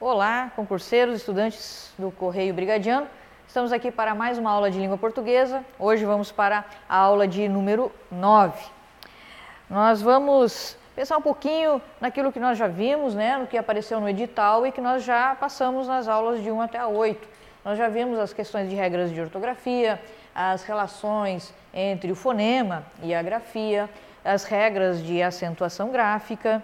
[0.00, 3.08] Olá, concurseiros, estudantes do Correio Brigadiano.
[3.48, 5.64] Estamos aqui para mais uma aula de língua portuguesa.
[5.76, 8.64] Hoje vamos para a aula de número 9.
[9.68, 14.08] Nós vamos pensar um pouquinho naquilo que nós já vimos, né, no que apareceu no
[14.08, 17.28] edital e que nós já passamos nas aulas de 1 até a 8.
[17.64, 20.00] Nós já vimos as questões de regras de ortografia,
[20.32, 23.90] as relações entre o fonema e a grafia,
[24.24, 26.62] as regras de acentuação gráfica,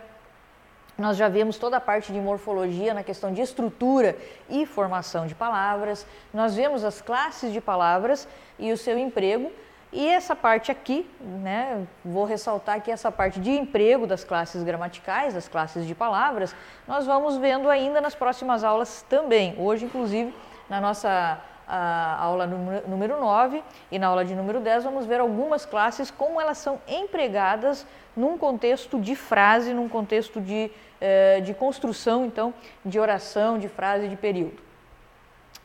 [0.96, 4.16] nós já vimos toda a parte de morfologia na questão de estrutura
[4.48, 6.06] e formação de palavras.
[6.32, 9.50] Nós vemos as classes de palavras e o seu emprego.
[9.92, 15.34] E essa parte aqui, né, vou ressaltar que essa parte de emprego das classes gramaticais,
[15.34, 16.54] das classes de palavras,
[16.86, 19.54] nós vamos vendo ainda nas próximas aulas também.
[19.56, 20.34] Hoje, inclusive,
[20.68, 25.64] na nossa a aula número 9 e na aula de número 10 vamos ver algumas
[25.64, 27.86] classes, como elas são empregadas
[28.16, 34.08] num contexto de frase, num contexto de, eh, de construção, então, de oração, de frase,
[34.08, 34.62] de período.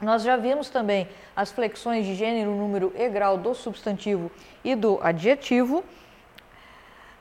[0.01, 4.31] Nós já vimos também as flexões de gênero, número e grau do substantivo
[4.63, 5.83] e do adjetivo.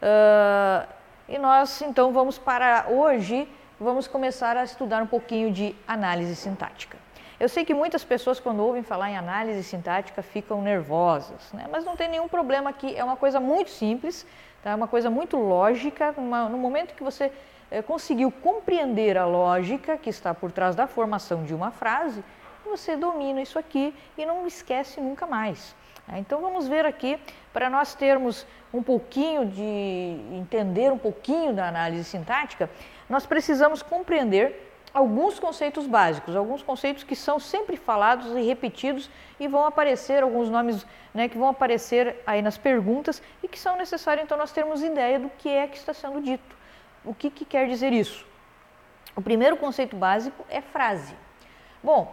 [0.00, 0.86] Uh,
[1.28, 3.48] e nós, então, vamos para hoje,
[3.80, 6.96] vamos começar a estudar um pouquinho de análise sintática.
[7.40, 11.66] Eu sei que muitas pessoas, quando ouvem falar em análise sintática, ficam nervosas, né?
[11.70, 14.26] mas não tem nenhum problema aqui, é uma coisa muito simples,
[14.60, 14.70] tá?
[14.70, 16.12] é uma coisa muito lógica.
[16.16, 17.30] Uma, no momento que você
[17.70, 22.24] é, conseguiu compreender a lógica que está por trás da formação de uma frase,
[22.64, 25.76] você domina isso aqui e não esquece nunca mais.
[26.08, 26.18] Tá?
[26.18, 27.20] Então vamos ver aqui,
[27.52, 28.44] para nós termos
[28.74, 29.62] um pouquinho de
[30.32, 32.68] entender um pouquinho da análise sintática,
[33.08, 34.67] nós precisamos compreender
[34.98, 40.50] alguns conceitos básicos, alguns conceitos que são sempre falados e repetidos e vão aparecer alguns
[40.50, 44.82] nomes né, que vão aparecer aí nas perguntas e que são necessários então nós termos
[44.82, 46.56] ideia do que é que está sendo dito.
[47.04, 48.26] O que, que quer dizer isso?
[49.14, 51.14] O primeiro conceito básico é frase.
[51.82, 52.12] Bom,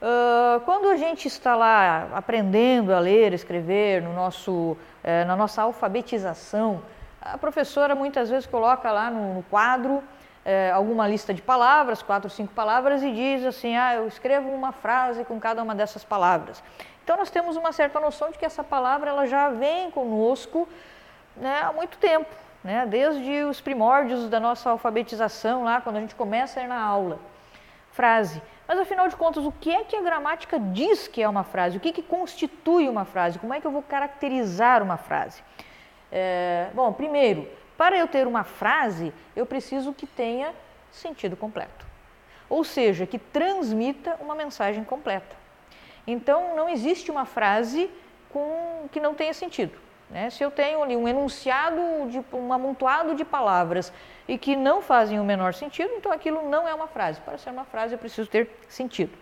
[0.00, 5.62] uh, quando a gente está lá aprendendo a ler, escrever, no nosso, uh, na nossa
[5.62, 6.82] alfabetização,
[7.20, 10.02] a professora muitas vezes coloca lá no, no quadro
[10.44, 14.72] é, alguma lista de palavras, quatro, cinco palavras, e diz assim: ah, eu escrevo uma
[14.72, 16.62] frase com cada uma dessas palavras.
[17.04, 20.68] Então nós temos uma certa noção de que essa palavra ela já vem conosco
[21.36, 22.30] né, há muito tempo,
[22.62, 26.80] né, desde os primórdios da nossa alfabetização, lá quando a gente começa a ir na
[26.80, 27.18] aula.
[27.90, 28.40] Frase.
[28.66, 31.76] Mas afinal de contas, o que é que a gramática diz que é uma frase?
[31.76, 33.38] O que, que constitui uma frase?
[33.38, 35.42] Como é que eu vou caracterizar uma frase?
[36.10, 40.54] É, bom, primeiro, para eu ter uma frase, eu preciso que tenha
[40.90, 41.86] sentido completo.
[42.48, 45.36] Ou seja, que transmita uma mensagem completa.
[46.06, 47.90] Então, não existe uma frase
[48.30, 49.78] com, que não tenha sentido.
[50.10, 50.28] Né?
[50.28, 53.92] Se eu tenho ali um enunciado, de, um amontoado de palavras
[54.28, 57.20] e que não fazem o menor sentido, então aquilo não é uma frase.
[57.20, 59.16] Para ser uma frase, eu preciso ter sentido.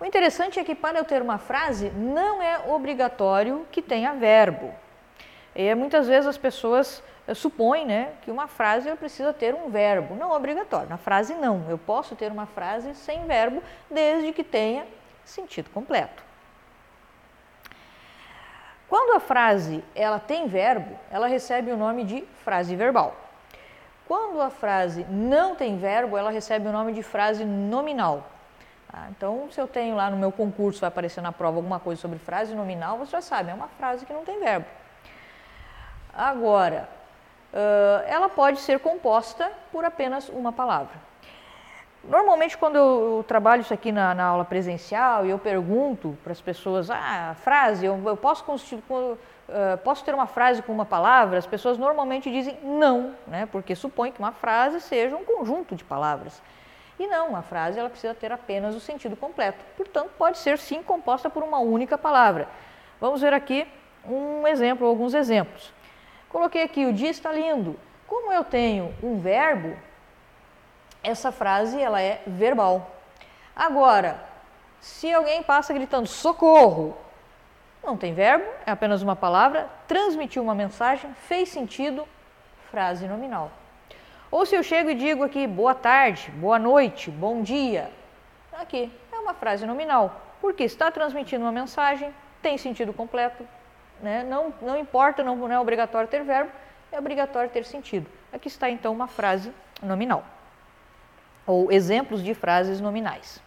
[0.00, 4.74] O interessante é que para eu ter uma frase, não é obrigatório que tenha verbo.
[5.54, 10.14] E muitas vezes as pessoas eh, supõem né, que uma frase precisa ter um verbo.
[10.14, 10.88] Não é obrigatório.
[10.88, 11.64] Na frase, não.
[11.68, 14.86] Eu posso ter uma frase sem verbo desde que tenha
[15.24, 16.22] sentido completo.
[18.88, 23.16] Quando a frase ela tem verbo, ela recebe o nome de frase verbal.
[24.06, 28.26] Quando a frase não tem verbo, ela recebe o nome de frase nominal.
[28.90, 29.06] Tá?
[29.10, 32.18] Então, se eu tenho lá no meu concurso, vai aparecer na prova alguma coisa sobre
[32.18, 34.66] frase nominal, você já sabe, é uma frase que não tem verbo.
[36.14, 36.88] Agora,
[38.06, 41.12] ela pode ser composta por apenas uma palavra.
[42.04, 46.40] Normalmente, quando eu trabalho isso aqui na, na aula presencial e eu pergunto para as
[46.40, 51.38] pessoas, ah, frase, eu, eu posso, uh, posso ter uma frase com uma palavra?
[51.38, 53.46] As pessoas normalmente dizem não, né?
[53.52, 56.42] porque supõe que uma frase seja um conjunto de palavras.
[56.98, 59.64] E não, uma frase ela precisa ter apenas o sentido completo.
[59.76, 62.48] Portanto, pode ser sim composta por uma única palavra.
[63.00, 63.66] Vamos ver aqui
[64.04, 65.72] um exemplo, alguns exemplos.
[66.32, 67.78] Coloquei aqui, o dia está lindo.
[68.06, 69.76] Como eu tenho um verbo,
[71.02, 72.90] essa frase ela é verbal.
[73.54, 74.18] Agora,
[74.80, 76.96] se alguém passa gritando socorro,
[77.84, 82.08] não tem verbo, é apenas uma palavra, transmitiu uma mensagem, fez sentido,
[82.70, 83.50] frase nominal.
[84.30, 87.90] Ou se eu chego e digo aqui boa tarde, boa noite, bom dia,
[88.52, 93.46] aqui é uma frase nominal, porque está transmitindo uma mensagem, tem sentido completo,
[94.02, 94.24] né?
[94.24, 96.50] Não, não importa, não, não é obrigatório ter verbo,
[96.90, 98.10] é obrigatório ter sentido.
[98.32, 99.52] Aqui está então uma frase
[99.82, 100.24] nominal,
[101.46, 103.40] ou exemplos de frases nominais.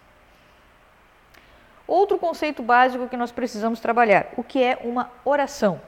[1.87, 5.79] Outro conceito básico que nós precisamos trabalhar, o que é uma oração.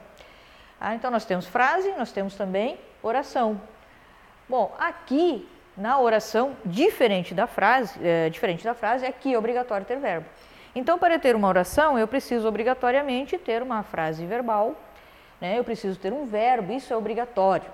[0.80, 3.60] Ah, então nós temos frase, nós temos também oração.
[4.48, 9.98] Bom, aqui na oração, diferente da frase, é, diferente da frase, aqui é obrigatório ter
[9.98, 10.26] verbo.
[10.74, 14.74] Então, para ter uma oração, eu preciso obrigatoriamente ter uma frase verbal,
[15.40, 15.58] né?
[15.58, 17.70] eu preciso ter um verbo, isso é obrigatório.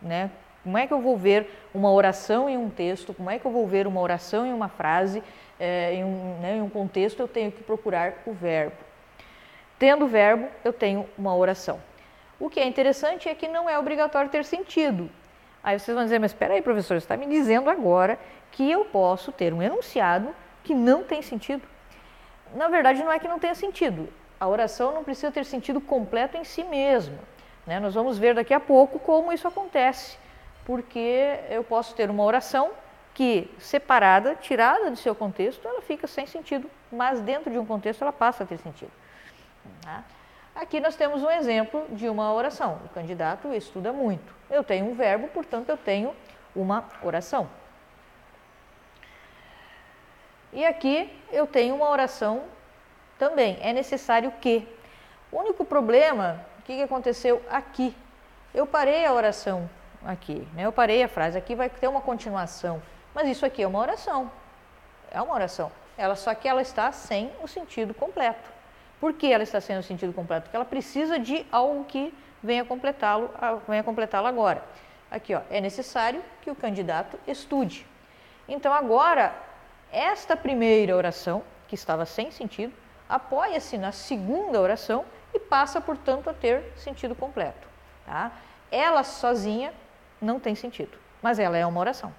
[0.00, 0.30] Né?
[0.62, 3.12] Como é que eu vou ver uma oração em um texto?
[3.12, 5.22] Como é que eu vou ver uma oração em uma frase?
[5.58, 8.76] É, em, um, né, em um contexto, eu tenho que procurar o verbo.
[9.78, 11.80] Tendo verbo, eu tenho uma oração.
[12.38, 15.08] O que é interessante é que não é obrigatório ter sentido.
[15.62, 18.18] Aí vocês vão dizer, mas espera aí, professor, você está me dizendo agora
[18.50, 20.34] que eu posso ter um enunciado
[20.64, 21.62] que não tem sentido?
[22.54, 24.08] Na verdade, não é que não tenha sentido.
[24.38, 27.18] A oração não precisa ter sentido completo em si mesma.
[27.66, 27.78] Né?
[27.78, 30.18] Nós vamos ver daqui a pouco como isso acontece,
[30.64, 32.70] porque eu posso ter uma oração
[33.14, 38.02] que, separada, tirada do seu contexto, ela fica sem sentido, mas dentro de um contexto
[38.02, 38.90] ela passa a ter sentido.
[39.82, 40.02] Tá?
[40.54, 42.78] Aqui nós temos um exemplo de uma oração.
[42.84, 44.34] O candidato estuda muito.
[44.50, 46.14] Eu tenho um verbo, portanto, eu tenho
[46.54, 47.48] uma oração.
[50.52, 52.42] E aqui eu tenho uma oração
[53.18, 53.58] também.
[53.60, 54.66] É necessário que.
[55.30, 57.96] O único problema, o que aconteceu aqui?
[58.52, 59.68] Eu parei a oração
[60.04, 60.66] aqui, né?
[60.66, 61.38] eu parei a frase.
[61.38, 62.82] Aqui vai ter uma continuação.
[63.14, 64.30] Mas isso aqui é uma oração.
[65.10, 65.72] É uma oração.
[65.96, 68.50] Ela só que ela está sem o sentido completo.
[69.00, 70.44] Por que ela está sem o sentido completo?
[70.44, 73.30] Porque ela precisa de algo que venha completá-lo,
[73.66, 74.62] venha completá-lo agora.
[75.10, 77.86] Aqui, ó, é necessário que o candidato estude.
[78.48, 79.34] Então agora
[79.92, 82.72] esta primeira oração, que estava sem sentido,
[83.08, 85.04] apoia-se na segunda oração
[85.34, 87.68] e passa, portanto, a ter sentido completo.
[88.06, 88.32] Tá?
[88.70, 89.72] Ela sozinha
[90.20, 92.12] não tem sentido, mas ela é uma oração.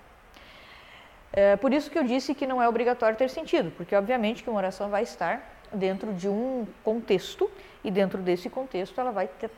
[1.32, 4.50] É por isso que eu disse que não é obrigatório ter sentido, porque obviamente que
[4.50, 7.50] uma oração vai estar dentro de um contexto
[7.84, 9.50] e dentro desse contexto ela vai, ter,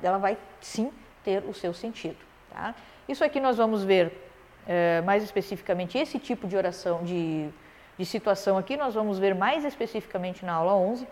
[0.00, 0.92] ela vai sim
[1.24, 2.18] ter o seu sentido.
[2.52, 2.72] Tá?
[3.08, 4.30] Isso aqui nós vamos ver
[4.66, 7.50] é, mais especificamente esse tipo de oração, de
[7.98, 11.06] de situação aqui, nós vamos ver mais especificamente na aula 11,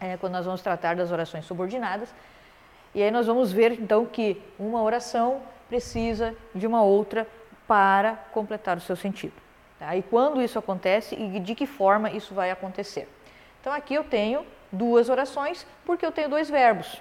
[0.00, 2.12] é, quando nós vamos tratar das orações subordinadas.
[2.94, 7.26] E aí nós vamos ver então que uma oração precisa de uma outra
[7.66, 9.34] para completar o seu sentido.
[9.78, 9.94] Tá?
[9.96, 13.08] E quando isso acontece e de que forma isso vai acontecer.
[13.60, 17.00] Então aqui eu tenho duas orações porque eu tenho dois verbos.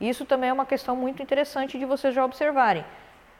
[0.00, 2.84] Isso também é uma questão muito interessante de vocês já observarem.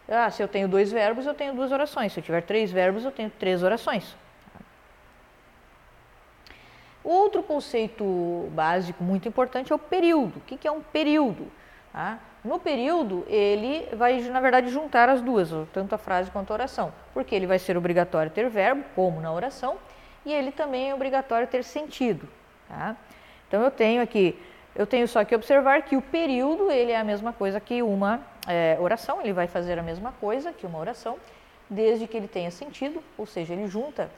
[0.09, 2.13] Ah, se eu tenho dois verbos, eu tenho duas orações.
[2.13, 4.17] Se eu tiver três verbos, eu tenho três orações.
[7.05, 10.39] Outro conceito básico muito importante é o período.
[10.39, 11.53] O que é um período?
[11.93, 12.19] Tá?
[12.43, 16.93] No período, ele vai, na verdade, juntar as duas, tanto a frase quanto a oração,
[17.13, 19.77] porque ele vai ser obrigatório ter verbo, como na oração,
[20.27, 22.29] e ele também é obrigatório ter sentido.
[22.69, 22.97] Tá?
[23.49, 24.39] Então, eu tenho aqui,
[24.75, 28.21] eu tenho só que observar que o período, ele é a mesma coisa que uma
[28.47, 31.17] é, oração, ele vai fazer a mesma coisa que uma oração,
[31.69, 34.11] desde que ele tenha sentido, ou seja, ele junta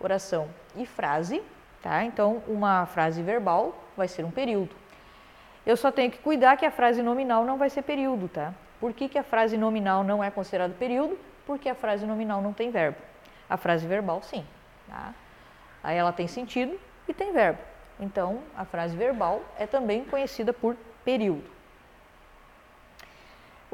[0.00, 1.42] oração e frase,
[1.84, 2.02] Tá?
[2.02, 4.74] Então, uma frase verbal vai ser um período.
[5.66, 8.54] Eu só tenho que cuidar que a frase nominal não vai ser período, tá?
[8.80, 11.18] Por que, que a frase nominal não é considerada período?
[11.44, 12.96] Porque a frase nominal não tem verbo.
[13.50, 14.46] A frase verbal, sim.
[14.88, 15.12] Tá?
[15.82, 17.58] Aí ela tem sentido e tem verbo.
[18.00, 21.53] Então, a frase verbal é também conhecida por período.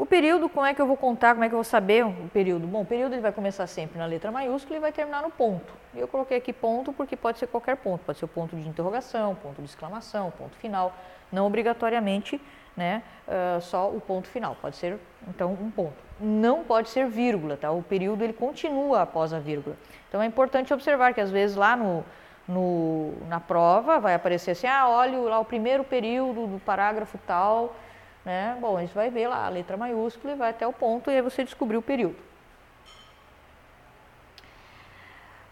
[0.00, 2.30] O período, como é que eu vou contar, como é que eu vou saber o
[2.32, 2.66] período?
[2.66, 5.70] Bom, o período ele vai começar sempre na letra maiúscula e vai terminar no ponto.
[5.94, 9.34] Eu coloquei aqui ponto porque pode ser qualquer ponto, pode ser o ponto de interrogação,
[9.34, 10.96] ponto de exclamação, ponto final,
[11.30, 12.40] não obrigatoriamente
[12.74, 14.98] né, uh, só o ponto final, pode ser
[15.28, 16.02] então um ponto.
[16.18, 17.70] Não pode ser vírgula, tá?
[17.70, 19.76] O período ele continua após a vírgula.
[20.08, 22.02] Então é importante observar que às vezes lá no,
[22.48, 27.76] no, na prova vai aparecer assim, ah, olha lá o primeiro período do parágrafo tal,
[28.24, 28.56] né?
[28.60, 31.14] Bom, a gente vai ver lá a letra maiúscula e vai até o ponto e
[31.14, 32.16] aí você descobriu o período.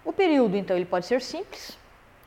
[0.05, 1.79] O período, então, ele pode ser simples,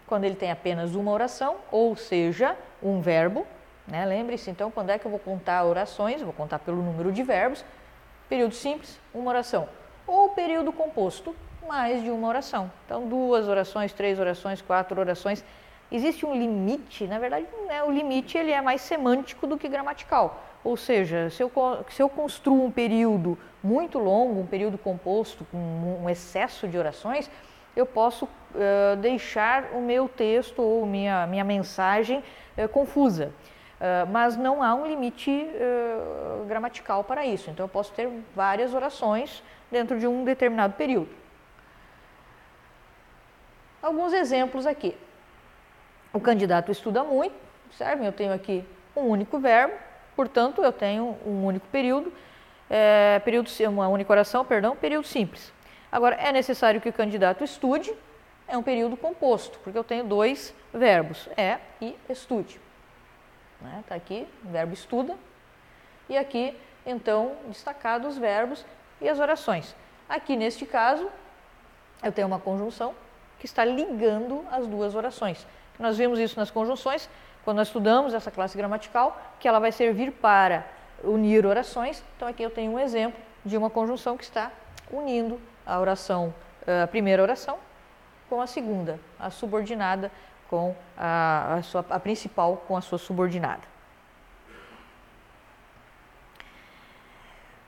[0.05, 3.47] quando ele tem apenas uma oração, ou seja, um verbo.
[3.87, 4.05] Né?
[4.05, 6.21] Lembre-se, então, quando é que eu vou contar orações?
[6.21, 7.65] vou contar pelo número de verbos.
[8.29, 9.67] Período simples, uma oração.
[10.05, 11.35] Ou período composto,
[11.67, 12.71] mais de uma oração.
[12.85, 15.43] Então, duas orações, três orações, quatro orações
[15.91, 20.41] existe um limite, na verdade, né, o limite ele é mais semântico do que gramatical.
[20.63, 21.51] Ou seja, se eu,
[21.89, 27.29] se eu construo um período muito longo, um período composto com um excesso de orações,
[27.75, 32.23] eu posso uh, deixar o meu texto ou minha, minha mensagem
[32.57, 33.31] uh, confusa.
[33.79, 35.47] Uh, mas não há um limite
[36.47, 37.49] gramatical para isso.
[37.49, 41.09] Então, eu posso ter várias orações dentro de um determinado período.
[43.81, 44.95] Alguns exemplos aqui.
[46.13, 47.35] O candidato estuda muito,
[47.77, 48.03] certo?
[48.03, 48.65] Eu tenho aqui
[48.95, 49.73] um único verbo,
[50.15, 52.11] portanto, eu tenho um único período,
[52.69, 55.53] é, período uma única oração, perdão, período simples.
[55.91, 57.93] Agora, é necessário que o candidato estude,
[58.47, 62.59] é um período composto, porque eu tenho dois verbos, é e estude.
[63.55, 63.83] Está né?
[63.87, 65.15] Tá aqui, o verbo estuda,
[66.09, 68.65] e aqui, então, destacados os verbos
[68.99, 69.75] e as orações.
[70.09, 71.09] Aqui, neste caso,
[72.03, 72.93] eu tenho uma conjunção
[73.39, 75.45] que está ligando as duas orações.
[75.81, 77.09] Nós vimos isso nas conjunções,
[77.43, 80.63] quando nós estudamos essa classe gramatical, que ela vai servir para
[81.03, 82.03] unir orações.
[82.15, 84.51] Então, aqui eu tenho um exemplo de uma conjunção que está
[84.91, 86.33] unindo a oração,
[86.83, 87.57] a primeira oração,
[88.29, 90.11] com a segunda, a subordinada
[90.49, 93.71] com a, a, sua, a principal com a sua subordinada.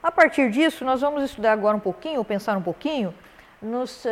[0.03, 3.13] A partir disso, nós vamos estudar agora um pouquinho, ou pensar um pouquinho,
[3.62, 4.10] nos, uh,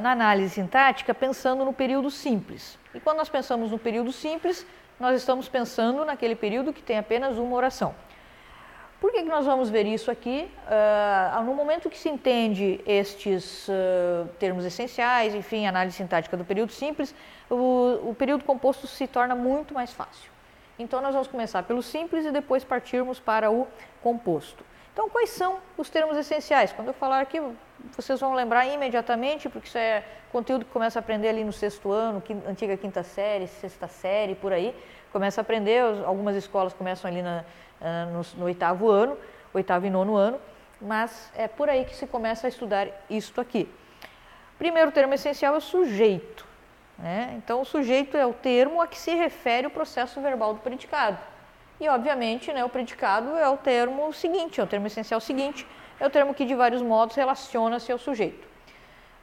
[0.00, 2.79] na análise sintática, pensando no período simples.
[2.94, 4.66] E quando nós pensamos no período simples,
[4.98, 7.94] nós estamos pensando naquele período que tem apenas uma oração.
[9.00, 10.50] Por que, que nós vamos ver isso aqui?
[10.66, 16.70] Uh, no momento que se entende estes uh, termos essenciais, enfim, análise sintática do período
[16.70, 17.14] simples,
[17.48, 20.30] o, o período composto se torna muito mais fácil.
[20.78, 23.66] Então, nós vamos começar pelo simples e depois partirmos para o
[24.02, 24.62] composto.
[24.92, 26.72] Então, quais são os termos essenciais?
[26.72, 27.40] Quando eu falar aqui,
[27.96, 31.90] vocês vão lembrar imediatamente, porque isso é conteúdo que começa a aprender ali no sexto
[31.90, 34.74] ano, antiga quinta série, sexta série, por aí.
[35.12, 37.44] Começa a aprender, algumas escolas começam ali na,
[38.12, 39.18] no, no oitavo ano,
[39.52, 40.40] oitavo e nono ano,
[40.80, 43.68] mas é por aí que se começa a estudar isto aqui.
[44.58, 46.46] Primeiro termo essencial é o sujeito.
[46.98, 47.34] Né?
[47.38, 51.18] Então, o sujeito é o termo a que se refere o processo verbal do predicado.
[51.80, 55.66] E, obviamente, né, o predicado é o termo seguinte, é o termo essencial seguinte,
[56.00, 58.48] é o termo que de vários modos relaciona-se ao sujeito.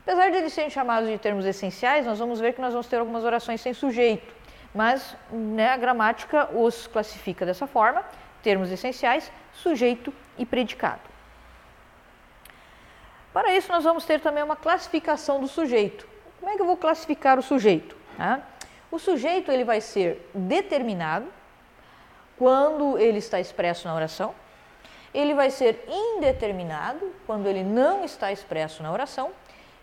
[0.04, 2.98] Apesar de eles serem chamados de termos essenciais, nós vamos ver que nós vamos ter
[2.98, 4.34] algumas orações sem sujeito,
[4.74, 8.06] mas né, a gramática os classifica dessa forma,
[8.42, 11.02] termos essenciais, sujeito e predicado.
[13.34, 16.08] Para isso, nós vamos ter também uma classificação do sujeito.
[16.40, 17.98] Como é que eu vou classificar o sujeito?
[18.90, 21.28] O sujeito ele vai ser determinado,
[22.38, 24.34] quando ele está expresso na oração,
[25.18, 29.32] ele vai ser indeterminado quando ele não está expresso na oração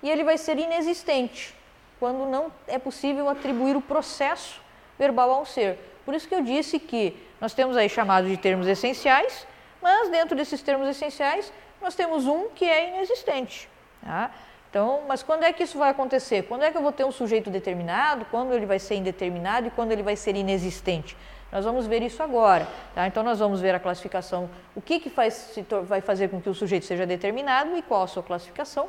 [0.01, 1.53] e ele vai ser inexistente
[1.99, 4.61] quando não é possível atribuir o processo
[4.97, 5.77] verbal a um ser.
[6.05, 9.45] Por isso que eu disse que nós temos aí chamados de termos essenciais,
[9.83, 13.69] mas dentro desses termos essenciais nós temos um que é inexistente.
[14.05, 14.31] Tá?
[14.71, 16.45] Então, mas quando é que isso vai acontecer?
[16.45, 18.25] Quando é que eu vou ter um sujeito determinado?
[18.31, 21.17] Quando ele vai ser indeterminado e quando ele vai ser inexistente?
[21.55, 22.67] Nós vamos ver isso agora.
[22.97, 23.07] Tá?
[23.07, 26.55] Então, nós vamos ver a classificação, o que, que faz, vai fazer com que o
[26.55, 28.89] sujeito seja determinado e qual a sua classificação,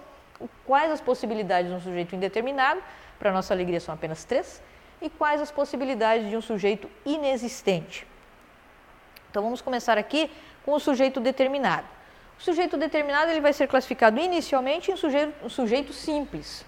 [0.65, 2.81] quais as possibilidades de um sujeito indeterminado,
[3.19, 4.63] para nossa alegria são apenas três,
[5.00, 8.07] e quais as possibilidades de um sujeito inexistente.
[9.29, 10.31] Então, vamos começar aqui
[10.65, 11.86] com o sujeito determinado.
[12.39, 16.65] O sujeito determinado ele vai ser classificado inicialmente em sujeito, um sujeito simples.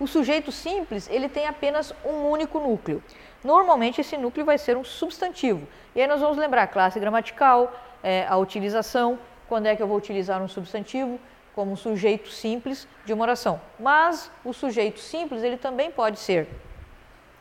[0.00, 3.00] O sujeito simples ele tem apenas um único núcleo.
[3.46, 5.68] Normalmente esse núcleo vai ser um substantivo.
[5.94, 7.72] E aí nós vamos lembrar a classe gramatical,
[8.02, 9.16] é, a utilização,
[9.48, 11.20] quando é que eu vou utilizar um substantivo
[11.54, 13.60] como um sujeito simples de uma oração.
[13.78, 16.48] Mas o sujeito simples ele também pode ser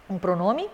[0.08, 0.70] um pronome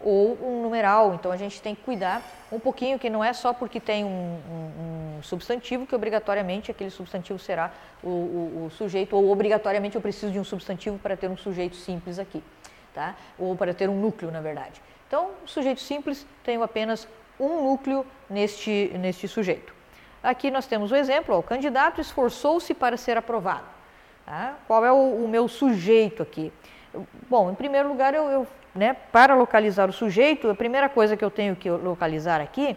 [0.00, 1.14] ou um numeral.
[1.14, 4.08] Então a gente tem que cuidar um pouquinho que não é só porque tem um,
[4.08, 7.72] um, um substantivo que obrigatoriamente aquele substantivo será
[8.04, 11.74] o, o, o, sujeito ou obrigatoriamente eu preciso de um substantivo para ter um sujeito
[11.74, 12.40] simples aqui
[12.96, 13.14] tá?
[13.38, 14.80] ou para ter um núcleo, na verdade.
[15.06, 17.06] Então, sujeito simples tem apenas
[17.38, 19.72] um núcleo neste, neste sujeito.
[20.22, 23.66] Aqui nós temos o exemplo, ó, o candidato esforçou-se para ser aprovado.
[24.24, 24.54] Tá?
[24.66, 26.50] Qual é o, o, meu sujeito aqui?
[27.28, 31.24] Bom, em primeiro lugar, eu, eu, né, para localizar o sujeito, a primeira coisa que
[31.24, 32.76] eu tenho que localizar aqui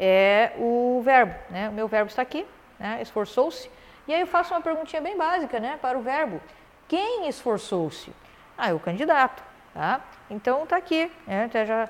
[0.00, 1.34] é o verbo.
[1.50, 1.68] Né?
[1.68, 2.46] O meu verbo está aqui,
[2.80, 3.70] né, esforçou-se.
[4.08, 6.40] E aí eu faço uma perguntinha bem básica né, para o verbo.
[6.88, 8.10] Quem esforçou-se?
[8.56, 9.47] Ah, é o candidato.
[9.74, 10.00] Tá?
[10.30, 11.48] Então está aqui, né?
[11.52, 11.88] Já.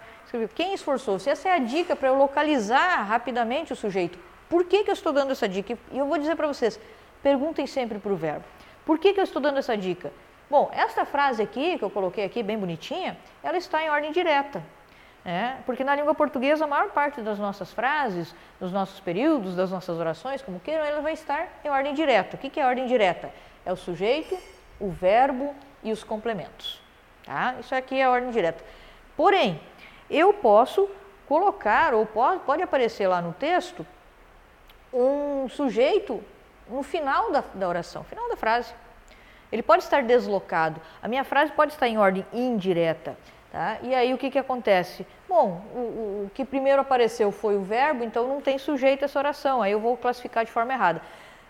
[0.54, 1.28] Quem esforçou-se?
[1.28, 4.18] Essa é a dica para eu localizar rapidamente o sujeito.
[4.48, 5.78] Por que, que eu estou dando essa dica?
[5.90, 6.78] E eu vou dizer para vocês,
[7.22, 8.44] perguntem sempre para o verbo.
[8.84, 10.12] Por que, que eu estou dando essa dica?
[10.50, 14.62] Bom, esta frase aqui, que eu coloquei aqui bem bonitinha, ela está em ordem direta.
[15.24, 15.58] Né?
[15.66, 19.98] Porque na língua portuguesa, a maior parte das nossas frases, dos nossos períodos, das nossas
[19.98, 22.36] orações, como queiram, ela vai estar em ordem direta.
[22.36, 23.30] O que é ordem direta?
[23.66, 24.38] É o sujeito,
[24.80, 26.80] o verbo e os complementos.
[27.28, 27.56] Tá?
[27.60, 28.64] Isso aqui é a ordem direta.
[29.14, 29.60] Porém,
[30.08, 30.88] eu posso
[31.26, 33.86] colocar, ou pode, pode aparecer lá no texto,
[34.90, 36.24] um sujeito
[36.70, 38.72] no final da, da oração, final da frase.
[39.52, 40.80] Ele pode estar deslocado.
[41.02, 43.14] A minha frase pode estar em ordem indireta.
[43.52, 43.76] Tá?
[43.82, 45.06] E aí o que, que acontece?
[45.28, 49.18] Bom, o, o, o, que primeiro apareceu foi o verbo, então não tem sujeito essa
[49.18, 51.02] oração, aí eu vou classificar de forma errada.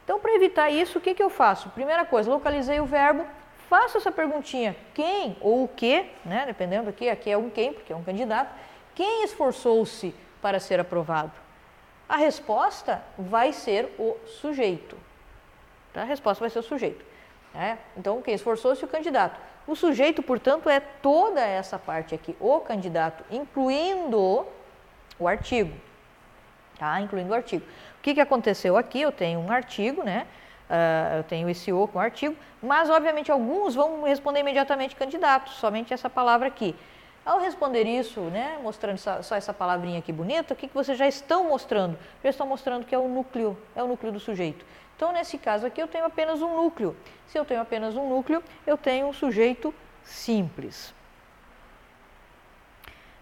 [0.05, 1.71] Então, para evitar isso, o que, que eu faço?
[1.71, 3.25] Primeira coisa, localizei o verbo,
[3.69, 6.45] faço essa perguntinha, quem ou o que, né?
[6.47, 8.53] dependendo aqui, aqui é um quem, porque é um candidato,
[8.95, 11.33] quem esforçou-se para ser aprovado?
[12.09, 14.97] A resposta vai ser o sujeito.
[15.93, 16.03] Tá?
[16.03, 17.05] A resposta vai ser o sujeito.
[17.55, 17.79] Né?
[17.97, 19.39] Então, quem esforçou-se o candidato.
[19.67, 24.47] O sujeito, portanto, é toda essa parte aqui, o candidato, incluindo
[25.19, 25.77] o artigo.
[26.79, 27.01] Tá?
[27.01, 27.65] Incluindo o artigo.
[27.99, 29.03] O que, que aconteceu aqui?
[29.03, 30.27] Eu tenho um artigo, né?
[30.69, 35.95] Uh, eu tenho esse o com artigo, mas obviamente alguns vão responder imediatamente candidato, somente
[35.95, 36.77] essa palavra aqui.
[37.25, 41.07] Ao responder isso, né, mostrando só, essa palavrinha aqui bonita, o que, que vocês já
[41.07, 41.99] estão mostrando?
[42.23, 44.65] Já estão mostrando que é o núcleo, é o núcleo do sujeito.
[44.97, 46.97] Então, nesse caso aqui, eu tenho apenas um núcleo.
[47.27, 50.95] Se eu tenho apenas um núcleo, eu tenho um sujeito simples.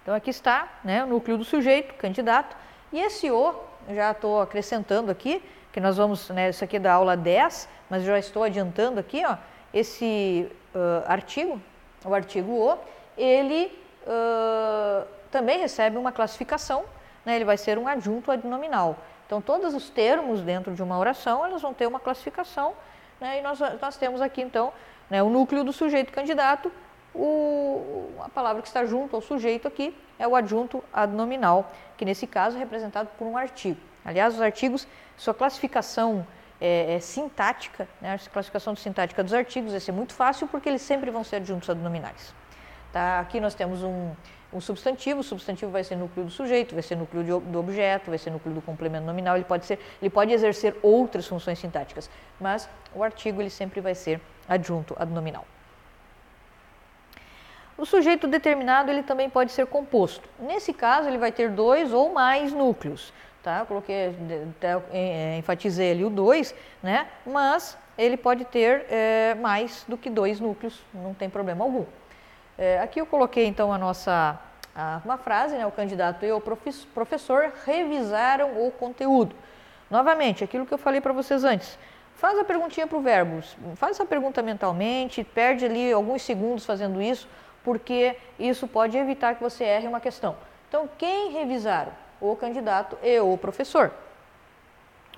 [0.03, 2.57] Então, aqui está né, o núcleo do sujeito, candidato.
[2.93, 3.55] E esse O,
[3.91, 5.43] já estou acrescentando aqui,
[5.77, 9.23] que nós vamos, né, isso aqui é da aula 10, mas já estou adiantando aqui,
[9.27, 9.37] ó,
[9.75, 11.61] esse uh, artigo,
[12.03, 12.79] o artigo O,
[13.15, 13.67] ele
[14.07, 16.87] uh, também recebe uma classificação,
[17.27, 18.97] né, ele vai ser um adjunto adnominal.
[19.27, 22.73] Então, todos os termos dentro de uma oração, elas vão ter uma classificação,
[23.21, 24.73] né, e nós, nós temos aqui, então,
[25.11, 26.73] né, o núcleo do sujeito candidato,
[27.15, 32.27] o, a palavra que está junto ao sujeito aqui é o adjunto adnominal, que nesse
[32.27, 33.79] caso é representado por um artigo.
[34.07, 34.87] Aliás, os artigos,
[35.17, 36.25] sua classificação
[36.61, 40.81] é, é sintática, né, a classificação sintática dos artigos vai ser muito fácil porque eles
[40.81, 42.33] sempre vão ser adjuntos adnominais.
[42.93, 43.19] Tá?
[43.19, 44.13] Aqui nós temos um,
[44.53, 48.11] um substantivo, o substantivo vai ser núcleo do sujeito, vai ser núcleo de, do objeto,
[48.11, 52.09] vai ser núcleo do complemento nominal, ele pode, ser, ele pode exercer outras funções sintáticas,
[52.41, 55.45] mas o artigo ele sempre vai ser adjunto adnominal.
[57.77, 60.27] O sujeito determinado ele também pode ser composto.
[60.39, 63.13] Nesse caso, ele vai ter dois ou mais núcleos.
[63.47, 63.61] Tá?
[63.61, 64.13] Eu coloquei,
[64.93, 67.07] é, enfatizei ali o dois, né?
[67.25, 71.85] mas ele pode ter é, mais do que dois núcleos, não tem problema algum.
[72.59, 74.37] É, aqui eu coloquei então a nossa
[74.75, 76.43] a, uma frase, né, o candidato e o
[76.93, 79.37] professor revisaram o conteúdo.
[79.89, 81.79] Novamente, aquilo que eu falei para vocês antes.
[82.17, 83.45] Faz a perguntinha para o verbo,
[83.77, 87.29] faz essa pergunta mentalmente, perde ali alguns segundos fazendo isso,
[87.63, 90.35] porque isso pode evitar que você erre uma questão.
[90.69, 91.93] Então, quem revisaram?
[92.21, 93.93] O candidato e o professor.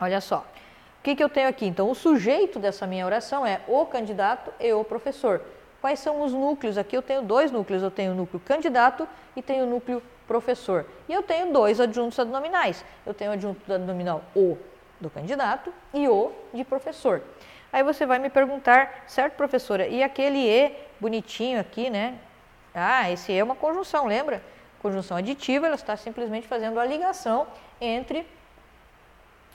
[0.01, 0.45] Olha só,
[1.01, 1.67] o que, que eu tenho aqui?
[1.67, 5.43] Então, o sujeito dessa minha oração é o candidato e o professor.
[5.81, 6.77] Quais são os núcleos?
[6.77, 10.85] Aqui eu tenho dois núcleos, eu tenho o núcleo candidato e tenho o núcleo professor.
[11.09, 12.85] E eu tenho dois adjuntos adnominais.
[13.07, 14.59] Eu tenho o adjunto adnominal o
[15.01, 17.23] do candidato e o de professor.
[17.73, 22.19] Aí você vai me perguntar, certo, professora, e aquele e bonitinho aqui, né?
[22.75, 24.43] Ah, esse e é uma conjunção, lembra?
[24.88, 27.46] Conjunção aditiva, ela está simplesmente fazendo a ligação
[27.79, 28.27] entre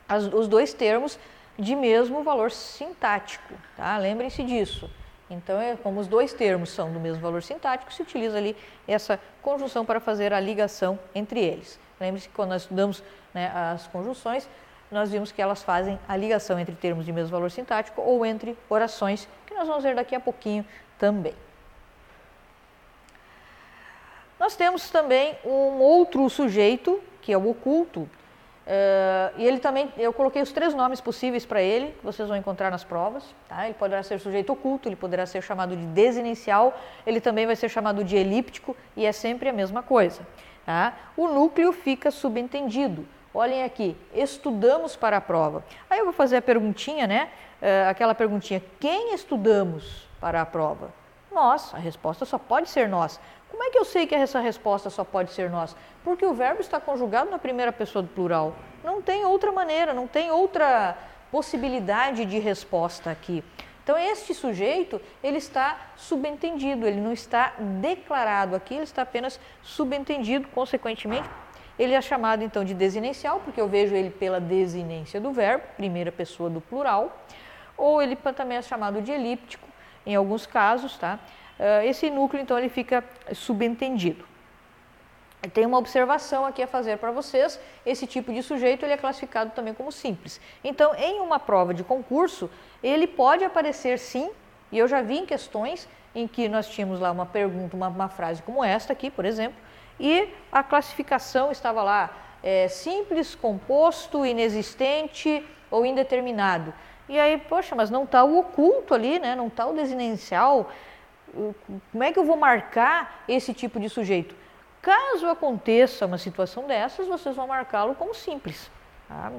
[0.07, 1.17] as, os dois termos
[1.57, 3.97] de mesmo valor sintático, tá?
[3.97, 4.87] Lembrem-se disso.
[5.27, 8.55] Então, é, como os dois termos são do mesmo valor sintático, se utiliza ali
[8.87, 11.79] essa conjunção para fazer a ligação entre eles.
[11.99, 14.47] Lembre-se que quando nós estudamos né, as conjunções,
[14.91, 18.55] nós vimos que elas fazem a ligação entre termos de mesmo valor sintático ou entre
[18.69, 20.63] orações, que nós vamos ver daqui a pouquinho
[20.99, 21.33] também.
[24.43, 28.09] Nós temos também um outro sujeito, que é o oculto,
[28.65, 32.37] Uh, e ele também, eu coloquei os três nomes possíveis para ele, que vocês vão
[32.37, 33.21] encontrar nas provas.
[33.49, 33.65] Tá?
[33.65, 36.73] Ele poderá ser sujeito oculto, ele poderá ser chamado de desinicial,
[37.05, 40.21] ele também vai ser chamado de elíptico e é sempre a mesma coisa.
[40.65, 40.93] Tá?
[41.17, 43.05] O núcleo fica subentendido.
[43.33, 45.61] Olhem aqui, estudamos para a prova.
[45.89, 47.31] Aí eu vou fazer a perguntinha, né?
[47.61, 51.02] Uh, aquela perguntinha: quem estudamos para a prova?
[51.33, 51.73] Nós.
[51.73, 53.19] A resposta só pode ser nós.
[53.49, 55.75] Como é que eu sei que essa resposta só pode ser nós?
[56.03, 58.55] Porque o verbo está conjugado na primeira pessoa do plural.
[58.83, 60.97] Não tem outra maneira, não tem outra
[61.31, 63.43] possibilidade de resposta aqui.
[63.83, 70.47] Então, este sujeito, ele está subentendido, ele não está declarado aqui, ele está apenas subentendido,
[70.47, 71.29] consequentemente,
[71.77, 76.11] ele é chamado então de desinencial, porque eu vejo ele pela desinência do verbo, primeira
[76.11, 77.25] pessoa do plural,
[77.75, 79.67] ou ele também é chamado de elíptico,
[80.05, 81.19] em alguns casos, tá?
[81.59, 84.25] Ah, esse núcleo, então, ele fica subentendido.
[85.53, 87.59] Tem uma observação aqui a fazer para vocês.
[87.85, 90.39] Esse tipo de sujeito ele é classificado também como simples.
[90.63, 92.49] Então, em uma prova de concurso,
[92.81, 94.31] ele pode aparecer sim,
[94.71, 98.07] e eu já vi em questões em que nós tínhamos lá uma pergunta, uma, uma
[98.07, 99.59] frase como esta aqui, por exemplo,
[99.99, 106.73] e a classificação estava lá é, simples, composto, inexistente ou indeterminado.
[107.09, 109.35] E aí, poxa, mas não está o oculto ali, né?
[109.35, 110.69] não está o desinencial,
[111.91, 114.35] como é que eu vou marcar esse tipo de sujeito?
[114.81, 118.69] Caso aconteça uma situação dessas, vocês vão marcá-lo como simples.
[119.07, 119.31] Tá?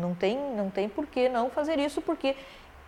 [0.00, 2.36] Não, tem, não tem por que não fazer isso, porque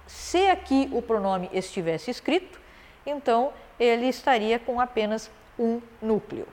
[0.07, 2.61] se aqui o pronome estivesse escrito,
[3.07, 6.47] então ele estaria com apenas um núcleo.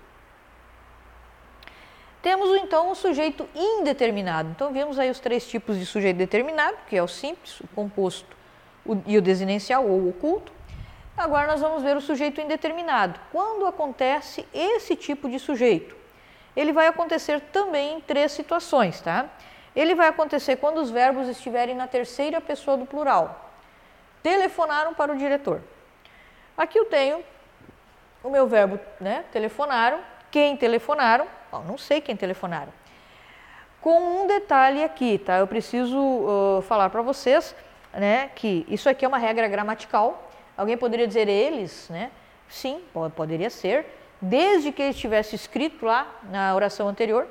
[2.22, 4.50] Temos então o sujeito indeterminado.
[4.50, 8.36] Então vimos aí os três tipos de sujeito determinado, que é o simples, o composto
[9.06, 10.52] e o desinencial ou oculto.
[11.16, 13.20] Agora nós vamos ver o sujeito indeterminado.
[13.32, 15.96] Quando acontece esse tipo de sujeito?
[16.56, 19.26] Ele vai acontecer também em três situações, tá?
[19.76, 23.52] Ele vai acontecer quando os verbos estiverem na terceira pessoa do plural.
[24.24, 25.62] Telefonaram para o diretor.
[26.58, 27.24] Aqui eu tenho
[28.24, 29.24] o meu verbo, né?
[29.32, 30.00] Telefonaram.
[30.32, 31.28] Quem telefonaram?
[31.52, 32.72] Bom, não sei quem telefonaram.
[33.82, 35.38] Com um detalhe aqui, tá?
[35.38, 37.56] Eu preciso uh, falar para vocês,
[37.94, 40.30] né, que isso aqui é uma regra gramatical.
[40.58, 42.12] Alguém poderia dizer eles, né?
[42.50, 42.82] Sim,
[43.16, 43.86] poderia ser,
[44.22, 47.28] desde que ele estivesse escrito lá na oração anterior.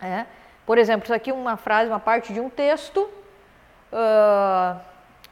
[0.00, 0.26] É.
[0.66, 3.08] Por exemplo, isso aqui é uma frase, uma parte de um texto,
[3.92, 4.80] uh,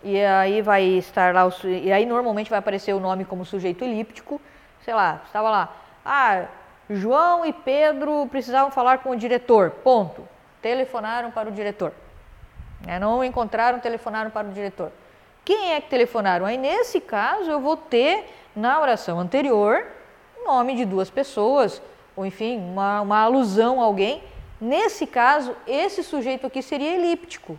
[0.02, 3.84] e aí vai estar lá, o, e aí normalmente vai aparecer o nome como sujeito
[3.84, 4.40] elíptico,
[4.82, 6.46] sei lá, estava lá, ah,
[6.90, 10.26] João e Pedro precisavam falar com o diretor, ponto.
[10.60, 11.92] Telefonaram para o diretor.
[12.86, 14.90] É, não encontraram, telefonaram para o diretor.
[15.44, 16.44] Quem é que telefonaram?
[16.44, 18.24] Aí nesse caso eu vou ter
[18.54, 19.86] na oração anterior
[20.44, 21.80] nome de duas pessoas,
[22.16, 24.22] ou enfim, uma, uma alusão a alguém.
[24.60, 27.58] Nesse caso, esse sujeito aqui seria elíptico.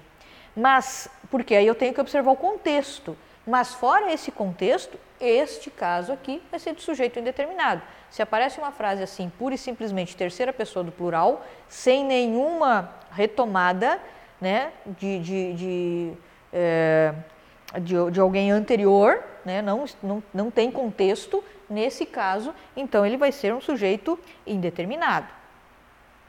[0.56, 3.18] Mas, porque aí eu tenho que observar o contexto.
[3.48, 7.82] Mas fora esse contexto, este caso aqui vai ser de sujeito indeterminado.
[8.12, 14.02] Se aparece uma frase assim, pura e simplesmente terceira pessoa do plural, sem nenhuma retomada
[14.40, 16.14] né, de, de, de,
[16.52, 17.14] é,
[17.80, 23.32] de, de alguém anterior, né, não, não, não tem contexto, nesse caso, então ele vai
[23.32, 25.28] ser um sujeito indeterminado.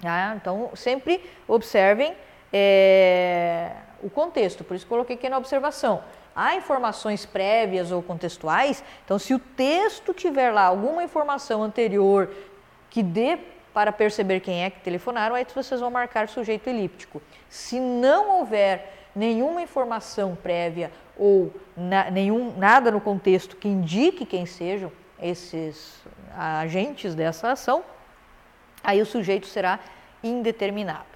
[0.01, 0.35] Tá?
[0.37, 2.15] Então, sempre observem
[2.53, 6.01] é, o contexto, por isso coloquei aqui na observação
[6.35, 12.31] há informações prévias ou contextuais, então se o texto tiver lá alguma informação anterior
[12.91, 13.39] que dê
[13.73, 17.23] para perceber quem é que telefonaram, aí vocês vão marcar sujeito elíptico.
[17.49, 24.47] Se não houver nenhuma informação prévia ou na, nenhum, nada no contexto que indique quem
[24.47, 26.03] sejam esses
[26.37, 27.85] agentes dessa ação,
[28.83, 29.79] aí o sujeito será
[30.23, 31.12] indeterminado.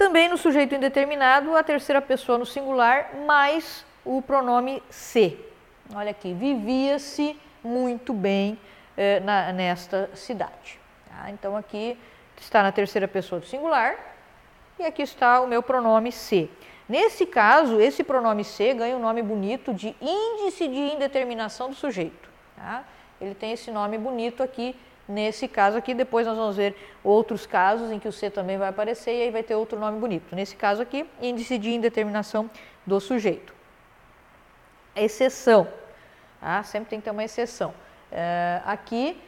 [0.00, 5.38] Também no sujeito indeterminado, a terceira pessoa no singular mais o pronome se.
[5.94, 8.58] Olha aqui, vivia-se muito bem
[8.96, 10.80] eh, na, nesta cidade.
[11.06, 11.30] Tá?
[11.30, 11.98] Então aqui
[12.40, 13.94] está na terceira pessoa do singular
[14.78, 16.50] e aqui está o meu pronome se.
[16.88, 22.30] Nesse caso, esse pronome se ganha um nome bonito de índice de indeterminação do sujeito.
[22.56, 22.84] Tá?
[23.20, 24.74] Ele tem esse nome bonito aqui
[25.10, 28.68] Nesse caso aqui, depois nós vamos ver outros casos em que o C também vai
[28.68, 30.34] aparecer e aí vai ter outro nome bonito.
[30.34, 32.48] Nesse caso aqui, índice de indeterminação
[32.86, 33.52] do sujeito.
[34.94, 35.66] Exceção.
[36.40, 37.74] Ah, sempre tem que ter uma exceção.
[38.12, 39.20] É, aqui,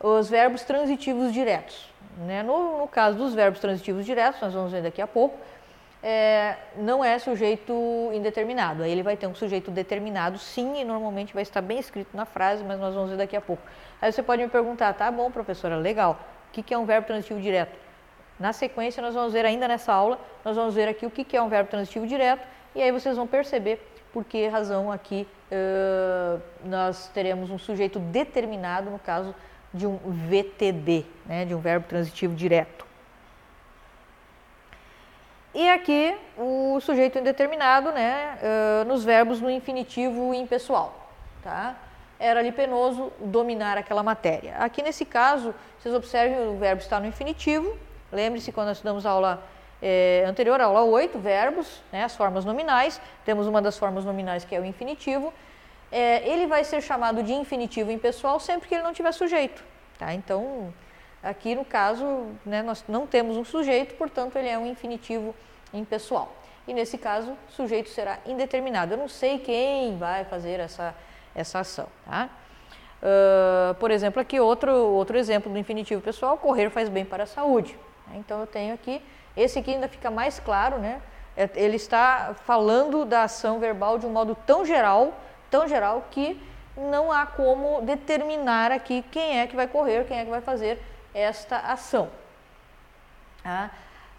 [0.00, 1.88] os verbos transitivos diretos.
[2.18, 2.42] Né?
[2.42, 5.38] No, no caso dos verbos transitivos diretos, nós vamos ver daqui a pouco,
[6.02, 7.72] é, não é sujeito
[8.12, 8.82] indeterminado.
[8.82, 12.24] Aí ele vai ter um sujeito determinado, sim, e normalmente vai estar bem escrito na
[12.24, 13.62] frase, mas nós vamos ver daqui a pouco.
[14.00, 17.40] Aí você pode me perguntar, tá bom, professora, legal, o que, é um verbo transitivo
[17.40, 17.78] direto?
[18.38, 21.36] Na sequência, nós vamos ver ainda nessa aula, nós vamos ver aqui o que, que
[21.36, 26.40] é um verbo transitivo direto, e aí vocês vão perceber por que razão aqui uh,
[26.64, 29.34] nós teremos um sujeito determinado, no caso
[29.72, 32.89] de um VTD, né, de um verbo transitivo direto.
[35.52, 41.10] E aqui o sujeito indeterminado, né, uh, nos verbos no infinitivo impessoal,
[41.42, 41.76] tá?
[42.20, 44.56] Era ali penoso dominar aquela matéria.
[44.58, 47.76] Aqui nesse caso, vocês observem o verbo está no infinitivo.
[48.12, 49.42] Lembre-se quando nós estudamos a aula
[49.82, 53.00] é, anterior, a aula 8, verbos, né, as formas nominais.
[53.24, 55.32] Temos uma das formas nominais que é o infinitivo.
[55.90, 59.64] É, ele vai ser chamado de infinitivo impessoal sempre que ele não tiver sujeito,
[59.98, 60.14] tá?
[60.14, 60.72] Então,
[61.22, 65.34] Aqui, no caso, né, nós não temos um sujeito, portanto, ele é um infinitivo
[65.72, 66.34] impessoal.
[66.66, 68.94] E nesse caso, o sujeito será indeterminado.
[68.94, 70.94] Eu não sei quem vai fazer essa,
[71.34, 71.86] essa ação.
[72.06, 72.30] Tá?
[73.02, 77.26] Uh, por exemplo, aqui outro, outro exemplo do infinitivo pessoal, correr faz bem para a
[77.26, 77.76] saúde.
[78.14, 79.02] Então eu tenho aqui,
[79.36, 81.00] esse aqui ainda fica mais claro, né?
[81.36, 85.14] É, ele está falando da ação verbal de um modo tão geral,
[85.50, 86.40] tão geral que
[86.76, 90.82] não há como determinar aqui quem é que vai correr, quem é que vai fazer
[91.14, 92.10] esta ação.
[93.42, 93.70] Tá?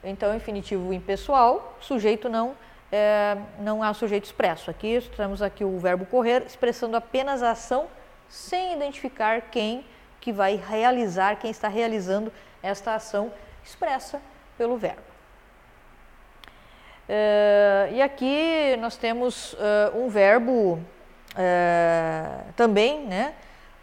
[0.03, 2.55] Então, infinitivo impessoal, sujeito não,
[2.91, 4.71] é, não há sujeito expresso.
[4.71, 7.87] Aqui temos aqui o verbo correr expressando apenas a ação
[8.27, 9.85] sem identificar quem
[10.19, 12.31] que vai realizar, quem está realizando
[12.63, 13.31] esta ação
[13.63, 14.21] expressa
[14.57, 15.11] pelo verbo.
[17.09, 19.57] Uh, e aqui nós temos uh,
[19.95, 23.33] um verbo uh, também, né,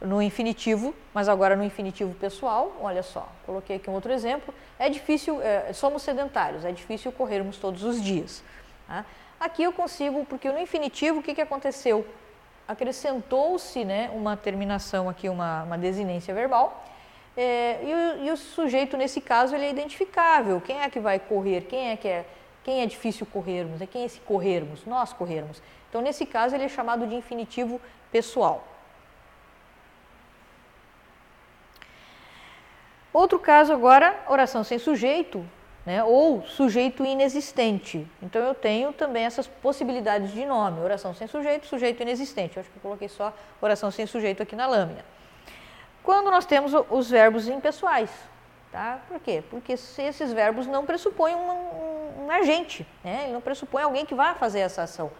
[0.00, 2.76] no infinitivo, mas agora no infinitivo pessoal.
[2.80, 4.54] Olha só, coloquei aqui um outro exemplo.
[4.78, 5.40] É difícil,
[5.74, 8.42] somos sedentários, é difícil corrermos todos os dias.
[8.86, 9.04] Tá?
[9.40, 12.06] Aqui eu consigo, porque no infinitivo o que, que aconteceu?
[12.66, 16.84] Acrescentou-se né, uma terminação aqui, uma, uma desinência verbal,
[17.40, 20.60] é, e, o, e, o, sujeito, nesse caso, ele é identificável.
[20.60, 21.60] Quem é que vai correr?
[21.62, 22.26] Quem é que é,
[22.64, 23.80] quem é difícil corrermos?
[23.80, 24.84] É quem é esse corrermos?
[24.84, 25.62] Nós corrermos.
[25.88, 27.80] Então, nesse caso, ele é chamado de infinitivo
[28.10, 28.66] pessoal.
[33.18, 35.44] Outro caso agora, oração sem sujeito,
[35.84, 38.06] né, ou sujeito inexistente.
[38.22, 42.56] Então eu tenho também essas possibilidades de nome, oração sem sujeito, sujeito inexistente.
[42.56, 45.04] Eu acho que eu coloquei só oração sem sujeito aqui na lâmina.
[46.00, 48.08] Quando nós temos os verbos impessoais,
[48.70, 49.00] tá?
[49.08, 49.42] Por quê?
[49.50, 53.22] Porque esses verbos não pressupõem um, um, um agente, né?
[53.24, 55.10] Ele não pressupõe alguém que vá fazer essa ação.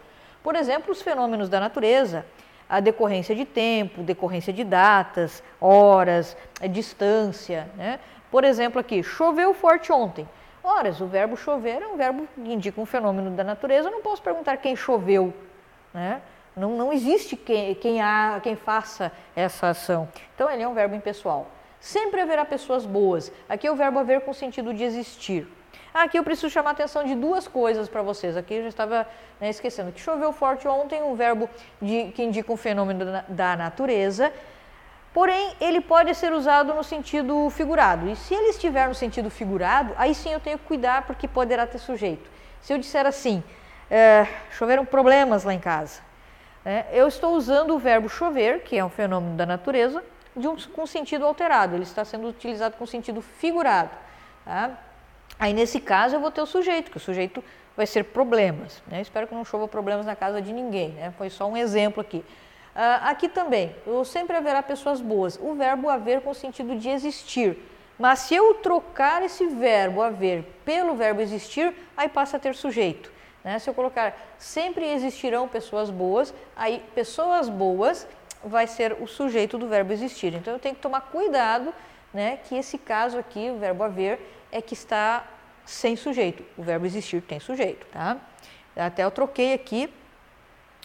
[0.41, 2.25] Por exemplo, os fenômenos da natureza,
[2.69, 6.37] a decorrência de tempo, decorrência de datas, horas,
[6.71, 7.99] distância, né?
[8.31, 10.29] Por exemplo, aqui, choveu forte ontem.
[10.63, 14.03] Horas, o verbo chover é um verbo que indica um fenômeno da natureza, eu não
[14.03, 15.33] posso perguntar quem choveu,
[15.95, 16.21] né?
[16.55, 20.09] Não, não existe quem, quem, há, quem faça essa ação.
[20.35, 21.47] Então, ele é um verbo impessoal.
[21.81, 23.33] Sempre haverá pessoas boas.
[23.49, 25.47] Aqui é o verbo haver com sentido de existir.
[25.99, 28.37] Aqui eu preciso chamar a atenção de duas coisas para vocês.
[28.37, 29.05] Aqui eu já estava
[29.41, 31.51] né, esquecendo que choveu forte ontem, um verbo
[31.83, 34.33] de, que indica um fenômeno da, natureza.
[35.13, 38.09] Porém, ele pode ser usado no sentido figurado.
[38.09, 41.67] E se ele estiver no sentido figurado, aí sim eu tenho que cuidar porque poderá
[41.67, 42.31] ter sujeito.
[42.61, 43.43] Se eu disser assim,
[43.91, 46.01] é, choveram problemas lá em casa,
[46.65, 50.05] é, eu estou usando o verbo chover, que é um fenômeno da natureza,
[50.37, 53.91] de um, com sentido alterado, ele está sendo utilizado com sentido figurado.
[54.45, 54.79] Tá?
[55.39, 57.43] Aí nesse caso eu vou ter o sujeito, que o sujeito
[57.77, 58.83] vai ser problemas.
[58.89, 59.01] Né?
[59.01, 61.13] Espero que não chova problemas na casa de ninguém, né?
[61.17, 62.19] foi só um exemplo aqui.
[62.19, 63.75] Uh, aqui também,
[64.05, 65.39] sempre haverá pessoas boas.
[65.41, 67.59] O verbo haver com sentido de existir.
[67.99, 73.11] Mas se eu trocar esse verbo haver pelo verbo existir, aí passa a ter sujeito.
[73.43, 73.59] Né?
[73.59, 78.07] Se eu colocar sempre existirão pessoas boas, aí pessoas boas
[78.45, 80.35] vai ser o sujeito do verbo existir.
[80.35, 81.75] Então eu tenho que tomar cuidado
[82.13, 85.25] né, que esse caso aqui, o verbo haver, é que está
[85.65, 86.45] sem sujeito.
[86.57, 87.87] O verbo existir tem sujeito.
[87.93, 88.17] Tá?
[88.77, 89.93] Até eu troquei aqui.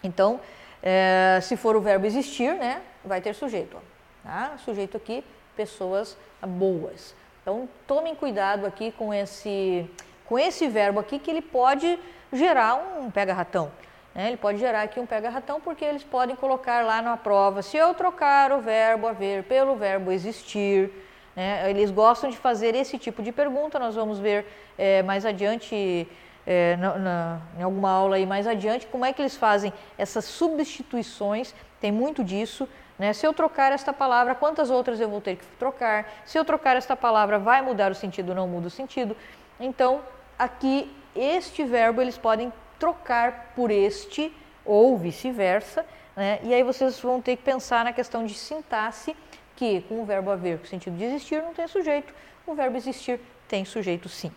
[0.04, 0.40] Então,
[0.82, 3.78] é, se for o verbo existir, né, vai ter sujeito.
[4.24, 4.58] Tá?
[4.64, 5.24] Sujeito aqui,
[5.56, 7.16] pessoas boas.
[7.42, 9.90] Então, tomem cuidado aqui com esse,
[10.26, 12.00] com esse verbo aqui, que ele pode
[12.32, 13.72] gerar um pega-ratão.
[14.14, 14.28] Né?
[14.28, 17.94] Ele pode gerar aqui um pega-ratão porque eles podem colocar lá na prova, se eu
[17.94, 20.92] trocar o verbo haver pelo verbo existir,
[21.36, 21.70] né?
[21.70, 24.46] eles gostam de fazer esse tipo de pergunta, nós vamos ver
[24.78, 26.08] é, mais adiante,
[26.46, 30.26] é, na, na, em alguma aula aí mais adiante, como é que eles fazem essas
[30.26, 32.68] substituições, tem muito disso,
[32.98, 33.12] né?
[33.12, 36.08] Se eu trocar esta palavra, quantas outras eu vou ter que trocar?
[36.26, 39.18] Se eu trocar esta palavra, vai mudar o sentido, não muda o sentido?
[39.60, 40.02] Então,
[40.38, 46.40] aqui este verbo eles podem trocar por este ou vice-versa, né?
[46.44, 49.16] e aí vocês vão ter que pensar na questão de sintaxe,
[49.56, 52.14] que com o verbo haver com o sentido de existir não tem sujeito,
[52.46, 54.32] o verbo existir tem sujeito sim.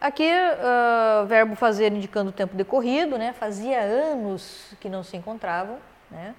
[0.00, 3.32] Aqui, uh, verbo fazer indicando o tempo decorrido, né?
[3.32, 5.78] fazia anos que não se encontravam,
[6.10, 6.34] né?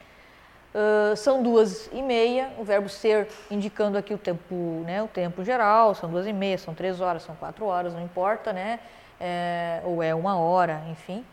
[0.75, 5.41] Uh, são duas e meia, o verbo ser indicando aqui o tempo, né, o tempo
[5.41, 8.81] geral, são duas e meia, são três horas, são quatro horas, não importa, né,
[9.17, 11.23] é, ou é uma hora, enfim.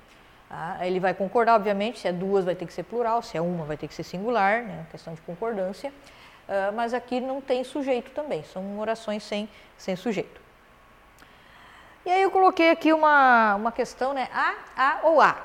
[0.52, 0.76] Tá?
[0.82, 3.64] Ele vai concordar, obviamente, se é duas vai ter que ser plural, se é uma
[3.64, 8.10] vai ter que ser singular, né, questão de concordância, uh, mas aqui não tem sujeito
[8.10, 10.42] também, são orações sem, sem sujeito.
[12.04, 15.38] E aí eu coloquei aqui uma, uma questão, né, a, a ou a.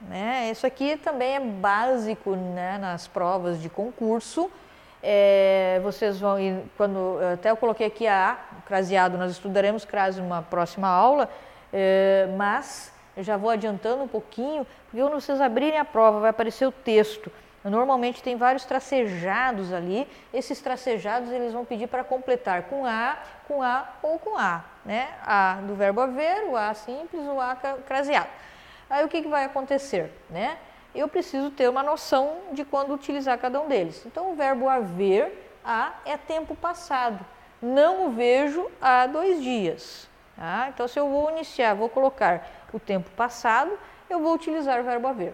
[0.00, 0.48] Né?
[0.50, 4.50] Isso aqui também é básico né, nas provas de concurso.
[5.02, 6.38] É, vocês vão
[6.78, 11.28] quando até eu coloquei aqui a craseado, nós estudaremos crase numa próxima aula,
[11.70, 16.30] é, mas eu já vou adiantando um pouquinho, porque quando vocês abrirem a prova vai
[16.30, 17.30] aparecer o texto.
[17.64, 23.16] Normalmente tem vários tracejados ali, esses tracejados eles vão pedir para completar com A,
[23.48, 25.08] com A ou com A, né?
[25.24, 28.28] A do verbo haver, o A simples, o A craseado.
[28.88, 30.12] Aí o que, que vai acontecer?
[30.28, 30.58] Né?
[30.94, 34.04] Eu preciso ter uma noção de quando utilizar cada um deles.
[34.06, 37.24] Então, o verbo haver, a, é tempo passado.
[37.60, 40.08] Não o vejo há dois dias.
[40.36, 40.68] Tá?
[40.68, 43.78] Então, se eu vou iniciar, vou colocar o tempo passado,
[44.10, 45.32] eu vou utilizar o verbo haver.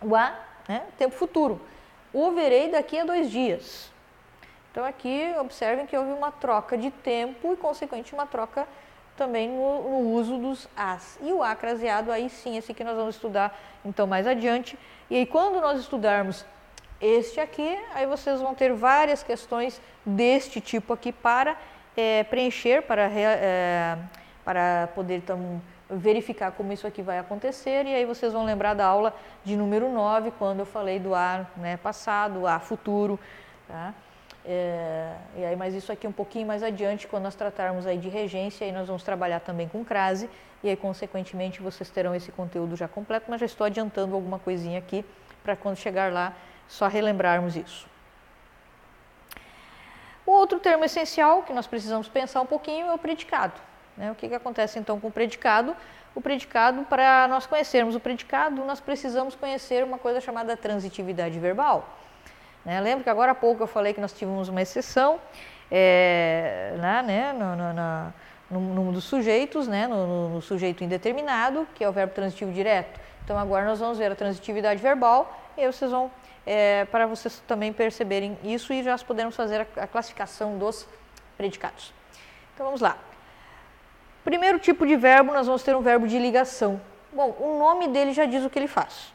[0.00, 0.82] O a, né?
[0.98, 1.60] tempo futuro.
[2.12, 3.90] O verei daqui a dois dias.
[4.70, 8.68] Então aqui observem que houve uma troca de tempo e consequentemente uma troca
[9.16, 11.18] também no, no, uso dos as.
[11.22, 14.78] E o acraseado aí sim, esse que nós vamos estudar então mais adiante.
[15.08, 16.44] E aí quando nós estudarmos
[17.00, 21.56] este aqui, aí vocês vão ter várias questões deste tipo aqui para
[21.96, 23.96] é, preencher, para, é,
[24.44, 28.86] para poder então verificar como isso aqui vai acontecer e aí vocês vão lembrar da
[28.86, 33.18] aula de número 9, quando eu falei do A né, passado, A futuro,
[33.68, 33.92] tá?
[34.46, 38.10] É, e aí, mas isso aqui um pouquinho mais adiante, quando nós tratarmos aí de
[38.10, 40.28] regência, aí nós vamos trabalhar também com crase,
[40.62, 44.78] e aí, consequentemente, vocês terão esse conteúdo já completo, mas já estou adiantando alguma coisinha
[44.78, 45.04] aqui,
[45.42, 46.34] para quando chegar lá,
[46.68, 47.86] só relembrarmos isso.
[50.26, 53.60] O outro termo essencial que nós precisamos pensar um pouquinho é o predicado.
[53.96, 54.10] Né?
[54.10, 55.76] O que, que acontece então com o predicado?
[56.14, 61.88] O predicado, para nós conhecermos o predicado, nós precisamos conhecer uma coisa chamada transitividade verbal.
[62.64, 62.80] Né?
[62.80, 65.20] Lembra que agora há pouco eu falei que nós tivemos uma exceção
[65.70, 71.82] é, lá, né, no, no, no, no, dos sujeitos, né, no, no, sujeito indeterminado, que
[71.82, 73.00] é o verbo transitivo direto.
[73.24, 76.10] Então agora nós vamos ver a transitividade verbal e aí vocês vão,
[76.46, 80.86] é, para vocês também perceberem isso e já podemos fazer a, a classificação dos
[81.36, 81.92] predicados.
[82.54, 82.96] Então vamos lá.
[84.24, 86.80] Primeiro tipo de verbo, nós vamos ter um verbo de ligação.
[87.12, 89.12] Bom, o nome dele já diz o que ele faz.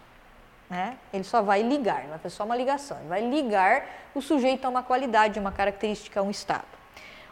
[0.70, 0.98] Né?
[1.12, 2.98] Ele só vai ligar, vai fazer só uma ligação.
[3.00, 6.68] Ele vai ligar o sujeito a uma qualidade, uma característica, a um estado.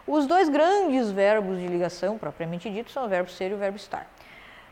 [0.08, 3.78] Os dois grandes verbos de ligação, propriamente dito, são o verbo ser e o verbo
[3.78, 4.08] estar.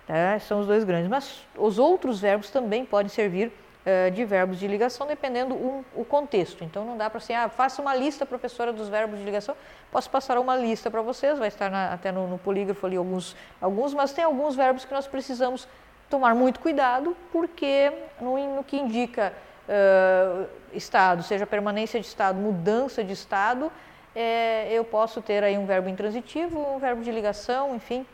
[0.07, 0.39] Tá?
[0.39, 3.51] São os dois grandes, mas os outros verbos também podem servir
[3.85, 6.63] uh, de verbos de ligação, dependendo um, o contexto.
[6.63, 9.55] Então não dá para assim, ah, faça uma lista, professora, dos verbos de ligação.
[9.91, 13.35] Posso passar uma lista para vocês, vai estar na, até no, no polígrafo ali alguns,
[13.61, 15.67] alguns, mas tem alguns verbos que nós precisamos
[16.09, 19.33] tomar muito cuidado, porque no, no que indica
[19.67, 23.71] uh, estado, seja permanência de estado, mudança de estado,
[24.15, 28.05] é, eu posso ter aí um verbo intransitivo, um verbo de ligação, enfim,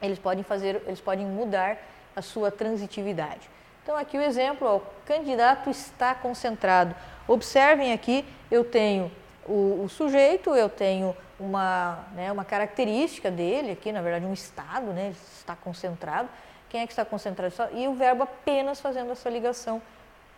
[0.00, 1.76] eles podem fazer, eles podem mudar
[2.16, 3.50] a sua transitividade.
[3.82, 6.94] Então aqui o exemplo, ó, o candidato está concentrado.
[7.26, 9.10] Observem aqui, eu tenho
[9.46, 14.92] o, o sujeito, eu tenho uma, né, uma característica dele aqui, na verdade um estado,
[14.92, 16.28] né, está concentrado
[16.70, 17.52] quem é que está concentrado?
[17.72, 19.82] E o verbo apenas fazendo essa ligação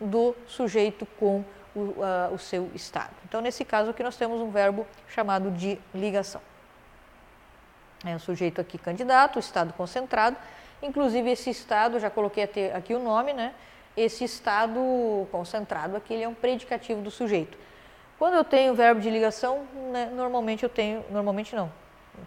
[0.01, 1.93] do sujeito com o,
[2.33, 3.13] o seu estado.
[3.23, 6.41] Então, nesse caso aqui, nós temos um verbo chamado de ligação.
[8.03, 10.35] É o sujeito aqui candidato, o estado concentrado.
[10.83, 12.43] Inclusive, esse estado, já coloquei
[12.73, 13.53] aqui o nome, né?
[13.97, 17.57] Esse estado concentrado aqui, ele é um predicativo do sujeito.
[18.19, 21.71] Quando eu tenho verbo de ligação, né, normalmente eu tenho, normalmente não,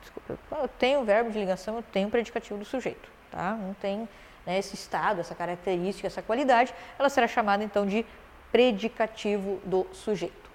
[0.00, 3.52] desculpa, eu tenho verbo de ligação, eu tenho predicativo do sujeito tá?
[3.52, 4.08] não tem
[4.44, 8.04] né, esse estado, essa característica, essa qualidade, ela será chamada então de
[8.50, 10.46] predicativo do sujeito.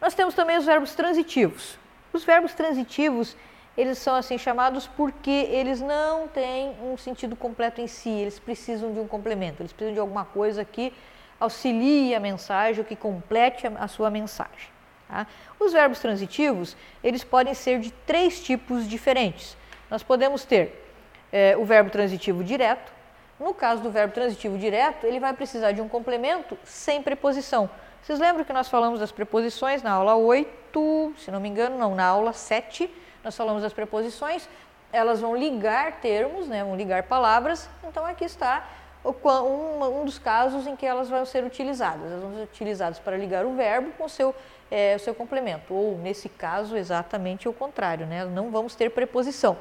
[0.00, 1.78] Nós temos também os verbos transitivos.
[2.12, 3.36] Os verbos transitivos,
[3.76, 8.92] eles são assim chamados porque eles não têm um sentido completo em si, eles precisam
[8.92, 10.92] de um complemento, eles precisam de alguma coisa que
[11.38, 14.68] auxilie a mensagem, ou que complete a, sua mensagem.
[15.08, 15.26] Tá?
[15.58, 19.56] Os verbos transitivos, eles podem ser de três tipos diferentes
[19.90, 20.86] nós podemos ter
[21.32, 22.92] é, o verbo transitivo direto.
[23.40, 27.68] No caso do verbo transitivo direto, ele vai precisar de um complemento sem preposição.
[28.00, 31.94] Vocês lembram que nós falamos das preposições na aula 8, se não me engano, não,
[31.94, 32.88] na aula 7,
[33.22, 34.48] nós falamos das preposições,
[34.92, 38.68] elas vão ligar termos, né, vão ligar palavras, então aqui está
[39.04, 42.10] um, um dos casos em que elas vão ser utilizadas.
[42.10, 44.34] Elas vão ser utilizadas para ligar o verbo com o seu,
[44.70, 49.56] é, o seu complemento, ou nesse caso exatamente o contrário, né, não vamos ter preposição.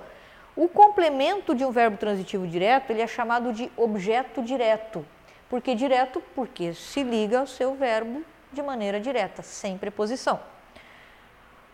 [0.56, 5.06] O complemento de um verbo transitivo direto ele é chamado de objeto direto.
[5.50, 6.22] Por que direto?
[6.36, 10.40] Porque se liga ao seu verbo de maneira direta, sem preposição.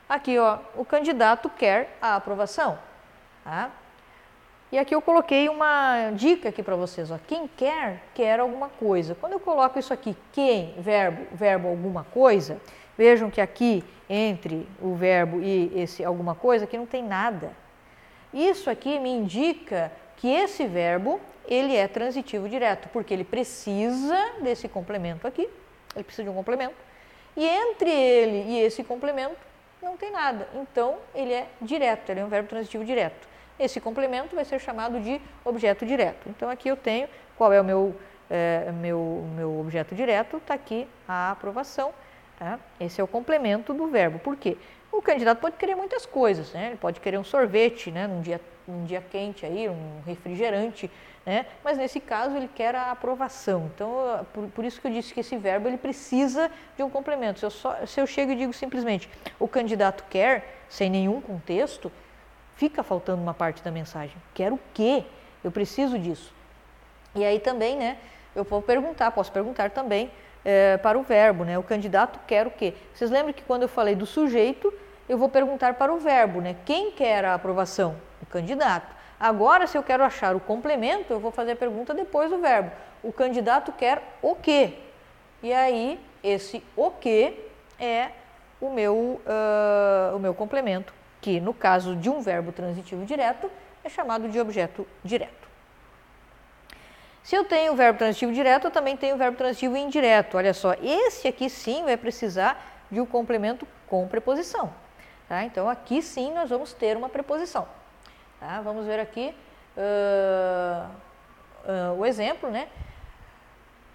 [0.07, 2.77] Aqui, ó, o candidato quer a aprovação.
[3.43, 3.71] Tá?
[4.71, 7.09] E aqui eu coloquei uma dica aqui para vocês.
[7.09, 7.17] Ó.
[7.27, 9.15] Quem quer, quer alguma coisa.
[9.15, 12.59] Quando eu coloco isso aqui, quem, verbo, verbo alguma coisa,
[12.97, 17.51] vejam que aqui, entre o verbo e esse alguma coisa, aqui não tem nada.
[18.33, 24.67] Isso aqui me indica que esse verbo ele é transitivo direto, porque ele precisa desse
[24.67, 25.47] complemento aqui,
[25.95, 26.75] ele precisa de um complemento,
[27.37, 29.37] e entre ele e esse complemento
[29.85, 30.49] não tem nada.
[30.55, 33.27] Então, ele é direto, ele é um verbo transitivo direto.
[33.57, 36.27] Esse complemento vai ser chamado de objeto direto.
[36.27, 37.07] Então, aqui eu tenho
[37.37, 37.95] qual é o meu,
[38.29, 41.93] é, meu, meu objeto direto, está aqui a aprovação.
[42.37, 42.59] Tá?
[42.79, 44.19] Esse é o complemento do verbo.
[44.19, 44.57] Por quê?
[44.91, 46.67] O candidato pode querer muitas coisas, né?
[46.67, 48.07] Ele pode querer um sorvete, né?
[48.07, 50.89] Num dia um dia quente aí, um refrigerante,
[51.25, 51.45] né?
[51.63, 53.69] Mas nesse caso ele quer a aprovação.
[53.73, 57.39] Então, por, por, isso que eu disse que esse verbo ele precisa de um complemento.
[57.39, 59.09] Se eu, só, se eu chego e digo simplesmente
[59.39, 61.91] o candidato quer, sem nenhum contexto,
[62.55, 64.15] fica faltando uma parte da mensagem.
[64.33, 65.03] Quer o quê?
[65.43, 66.33] Eu preciso disso.
[67.15, 67.97] E aí também, né?
[68.35, 70.11] Eu vou perguntar, posso perguntar também
[70.43, 71.57] é, para o verbo, né?
[71.57, 72.73] O candidato quer o quê?
[72.93, 74.71] Vocês lembram que quando eu falei do sujeito,
[75.07, 76.55] eu vou perguntar para o verbo, né?
[76.65, 77.95] Quem quer a aprovação?
[78.21, 78.93] O candidato.
[79.25, 82.69] Agora, se eu quero achar o complemento, eu vou fazer a pergunta depois do verbo.
[83.01, 84.75] O candidato quer o quê?
[85.41, 87.49] E aí, esse o quê
[87.79, 88.11] é
[88.61, 93.49] o meu, uh, o meu complemento, que no caso de um verbo transitivo direto,
[93.83, 95.49] é chamado de objeto direto.
[97.23, 100.37] Se eu tenho o verbo transitivo direto, eu também tenho o verbo transitivo indireto.
[100.37, 104.71] Olha só, esse aqui sim vai precisar de um complemento com preposição.
[105.27, 105.43] Tá?
[105.43, 107.67] Então, aqui sim nós vamos ter uma preposição.
[108.39, 108.61] Tá?
[108.61, 109.35] Vamos ver aqui
[109.77, 110.89] uh,
[111.93, 112.67] uh, o exemplo, né?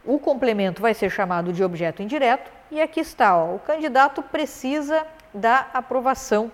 [0.05, 5.07] O complemento vai ser chamado de objeto indireto e aqui está, ó, o candidato precisa
[5.35, 6.51] da aprovação.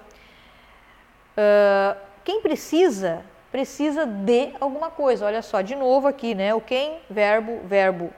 [1.37, 3.25] Uh, quem precisa
[3.57, 5.25] precisa de alguma coisa.
[5.25, 6.55] Olha só, de novo aqui, né?
[6.55, 8.13] O quem, verbo, verbo,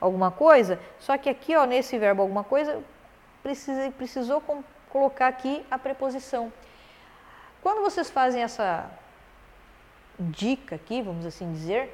[0.00, 0.78] alguma coisa.
[1.00, 2.80] Só que aqui, ó, nesse verbo alguma coisa,
[3.42, 6.52] precisa, precisou com, colocar aqui a preposição.
[7.60, 8.88] Quando vocês fazem essa
[10.18, 11.92] dica aqui, vamos assim dizer,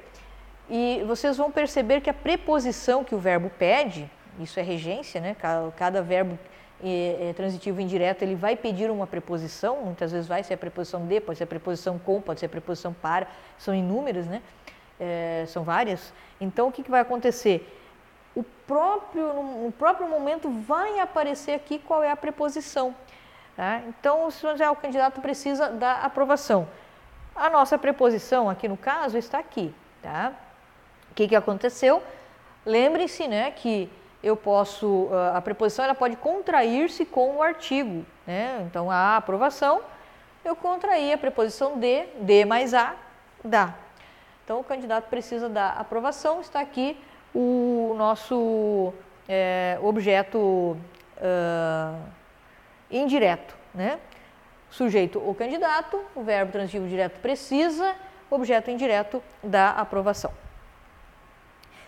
[0.69, 4.09] e vocês vão perceber que a preposição que o verbo pede,
[4.39, 5.35] isso é regência, né?
[5.37, 6.39] Cada, cada verbo
[6.83, 11.05] é, é, transitivo indireto, ele vai pedir uma preposição, muitas vezes vai ser a preposição
[11.05, 14.41] de, pode ser a preposição com, pode ser a preposição para, são inúmeras, né?
[14.99, 16.13] É, são várias.
[16.39, 17.77] Então, o que, que vai acontecer?
[18.33, 22.95] O próprio, no próprio momento vai aparecer aqui qual é a preposição.
[23.57, 23.81] Tá?
[23.87, 26.67] Então, se o candidato precisa da aprovação.
[27.35, 29.73] A nossa preposição aqui no caso está aqui.
[30.01, 30.33] Tá?
[31.11, 32.01] O que, que aconteceu?
[32.65, 33.89] Lembrem-se né, que
[34.23, 38.63] eu posso, ah, a preposição ela pode contrair-se com o artigo, né?
[38.67, 39.81] Então, a aprovação,
[40.45, 42.95] eu contraí a preposição de, de mais a,
[43.43, 43.73] dá.
[44.43, 46.97] Então, o candidato precisa da aprovação, está aqui
[47.33, 48.93] o nosso
[49.27, 50.37] é, objeto
[51.17, 52.01] uh,
[52.91, 53.99] indireto, né?
[54.71, 57.93] Sujeito o candidato, o verbo transitivo direto precisa,
[58.29, 60.31] objeto indireto da aprovação.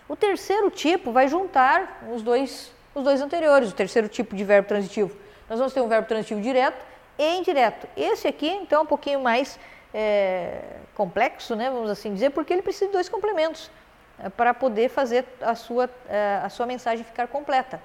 [0.06, 4.68] O terceiro tipo vai juntar os dois, os dois anteriores, o terceiro tipo de verbo
[4.68, 5.16] transitivo.
[5.48, 6.84] Nós vamos ter um verbo transitivo direto
[7.18, 7.88] e indireto.
[7.96, 9.58] Esse aqui, então, é um pouquinho mais
[9.94, 10.60] é,
[10.94, 13.70] complexo, né, vamos assim dizer, porque ele precisa de dois complementos
[14.18, 17.80] é, para poder fazer a sua, é, a sua mensagem ficar completa.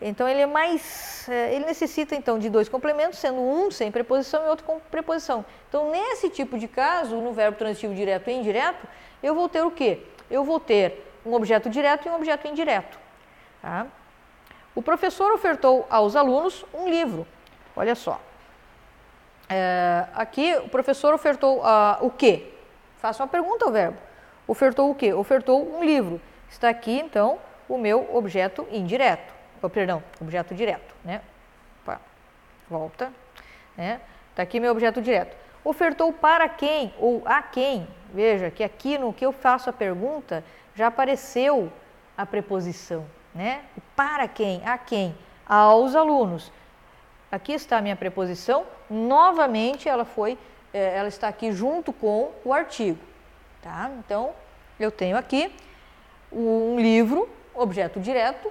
[0.00, 4.44] Então ele é mais, é, ele necessita então de dois complementos, sendo um sem preposição
[4.44, 5.44] e outro com preposição.
[5.68, 8.86] Então nesse tipo de caso, no verbo transitivo direto e indireto,
[9.22, 10.00] eu vou ter o quê?
[10.30, 12.98] Eu vou ter um objeto direto e um objeto indireto.
[13.62, 13.86] Tá?
[14.74, 17.26] O professor ofertou aos alunos um livro.
[17.74, 18.20] Olha só.
[19.48, 22.52] É, aqui o professor ofertou uh, o quê?
[22.98, 23.96] Faça uma pergunta ao verbo.
[24.46, 25.12] Ofertou o quê?
[25.12, 26.20] Ofertou um livro.
[26.48, 27.38] Está aqui, então,
[27.68, 29.35] o meu objeto indireto.
[29.66, 30.94] Oh, perdão, objeto direto.
[31.04, 31.20] Né?
[31.82, 32.00] Opa,
[32.70, 33.12] volta.
[33.76, 34.00] Né?
[34.30, 35.36] Está aqui meu objeto direto.
[35.64, 37.88] Ofertou para quem ou a quem?
[38.14, 41.72] Veja que aqui no que eu faço a pergunta, já apareceu
[42.16, 43.04] a preposição,
[43.34, 43.62] né?
[43.96, 44.62] Para quem?
[44.64, 45.16] A quem?
[45.44, 46.52] Aos alunos.
[47.32, 48.64] Aqui está a minha preposição.
[48.88, 50.38] Novamente, ela foi,
[50.72, 53.00] é, ela está aqui junto com o artigo,
[53.60, 53.90] tá?
[53.98, 54.32] Então,
[54.78, 55.52] eu tenho aqui
[56.30, 58.48] um livro, objeto direto,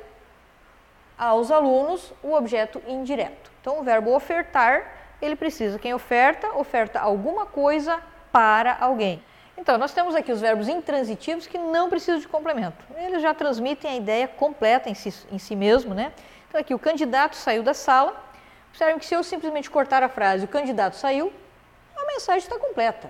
[1.17, 3.51] aos alunos, o objeto indireto.
[3.61, 4.91] Então, o verbo ofertar,
[5.21, 7.99] ele precisa, quem oferta, oferta alguma coisa
[8.31, 9.23] para alguém.
[9.57, 12.83] Então, nós temos aqui os verbos intransitivos que não precisam de complemento.
[12.97, 16.11] Eles já transmitem a ideia completa em si, em si mesmo, né?
[16.49, 18.21] Então, aqui o candidato saiu da sala.
[18.69, 21.31] Observem que se eu simplesmente cortar a frase, o candidato saiu,
[21.95, 23.09] a mensagem está completa.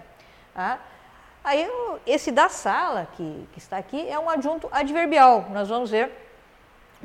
[0.53, 0.79] Tá?
[1.43, 1.67] Aí,
[2.05, 5.47] esse da sala, que, que está aqui, é um adjunto adverbial.
[5.49, 6.11] Nós vamos ver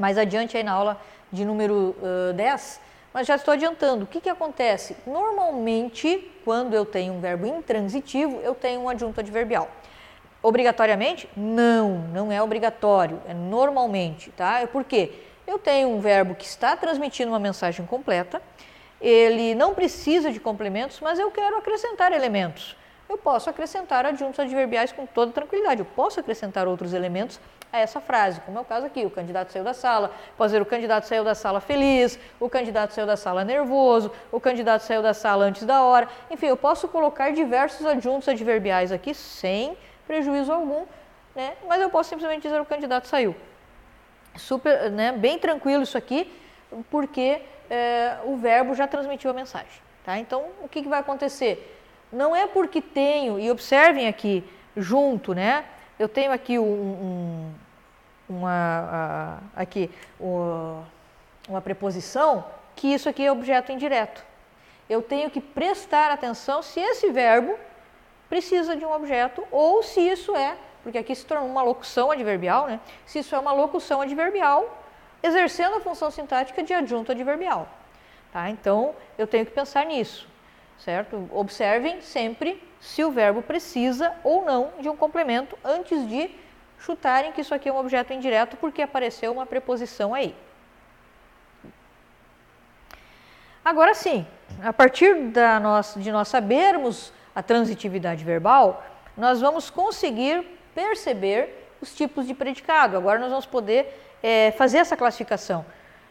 [0.00, 2.80] mais adiante aí na aula de número uh, 10,
[3.12, 4.04] mas já estou adiantando.
[4.04, 4.96] O que, que acontece?
[5.06, 9.68] Normalmente, quando eu tenho um verbo intransitivo, eu tenho um adjunto adverbial.
[10.42, 11.28] Obrigatoriamente?
[11.36, 14.60] Não, não é obrigatório, é normalmente, tá?
[14.60, 15.12] É por quê?
[15.46, 18.40] Eu tenho um verbo que está transmitindo uma mensagem completa,
[19.00, 22.76] ele não precisa de complementos, mas eu quero acrescentar elementos.
[23.08, 25.80] eu posso acrescentar adjuntos adverbiais com toda tranquilidade.
[25.80, 27.40] Eu posso acrescentar outros elementos
[27.72, 30.62] a essa frase, como é o caso aqui, o candidato saiu da sala, pode dizer
[30.62, 35.02] o candidato saiu da sala feliz, o candidato saiu da sala nervoso, o candidato saiu
[35.02, 36.08] da sala antes da hora.
[36.30, 40.84] Enfim, eu posso colocar diversos adjuntos adverbiais aqui sem prejuízo algum,
[41.34, 41.52] né?
[41.68, 43.36] mas eu posso simplesmente dizer o candidato saiu.
[44.36, 45.12] Super, né?
[45.12, 46.32] Bem tranquilo isso aqui,
[46.90, 49.80] porque é, o verbo já transmitiu a mensagem.
[50.04, 50.18] Tá?
[50.18, 51.78] Então, o que, que vai acontecer?
[52.12, 54.44] Não é porque tenho, e observem aqui
[54.76, 55.64] junto, né?
[56.00, 57.54] Eu tenho aqui um, um
[58.30, 62.44] uma, aqui, uma preposição
[62.76, 64.24] que isso aqui é objeto indireto.
[64.88, 67.54] Eu tenho que prestar atenção se esse verbo
[68.28, 72.66] precisa de um objeto ou se isso é, porque aqui se torna uma locução adverbial,
[72.66, 72.80] né?
[73.04, 74.82] Se isso é uma locução adverbial
[75.22, 77.68] exercendo a função sintática de adjunto adverbial.
[78.32, 78.48] Tá?
[78.48, 80.26] Então, eu tenho que pensar nisso,
[80.78, 81.28] certo?
[81.32, 86.30] Observem sempre se o verbo precisa ou não de um complemento antes de
[86.78, 90.34] chutarem que isso aqui é um objeto indireto porque apareceu uma preposição aí.
[93.62, 94.26] Agora sim,
[94.62, 95.14] a partir
[95.62, 98.82] nossa, de nós sabermos a transitividade verbal,
[99.16, 102.96] nós vamos conseguir perceber os tipos de predicado.
[102.96, 105.64] Agora nós vamos poder é, fazer essa classificação.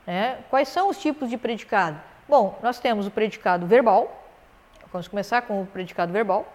[0.06, 0.38] Né?
[0.50, 2.00] Quais são os tipos de predicado?
[2.28, 4.24] Bom, nós temos o predicado verbal.
[4.92, 6.52] Vamos começar com o predicado verbal.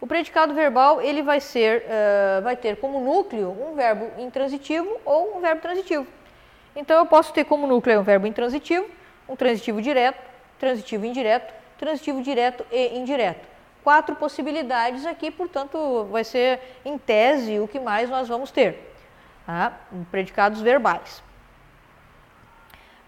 [0.00, 5.36] O predicado verbal ele vai ser, uh, vai ter como núcleo um verbo intransitivo ou
[5.36, 6.06] um verbo transitivo.
[6.76, 8.86] Então eu posso ter como núcleo um verbo intransitivo,
[9.28, 10.22] um transitivo direto,
[10.58, 13.46] transitivo indireto, transitivo direto e indireto.
[13.82, 18.92] Quatro possibilidades aqui, portanto, vai ser em tese o que mais nós vamos ter.
[19.46, 19.78] Tá?
[20.10, 21.22] Predicados verbais.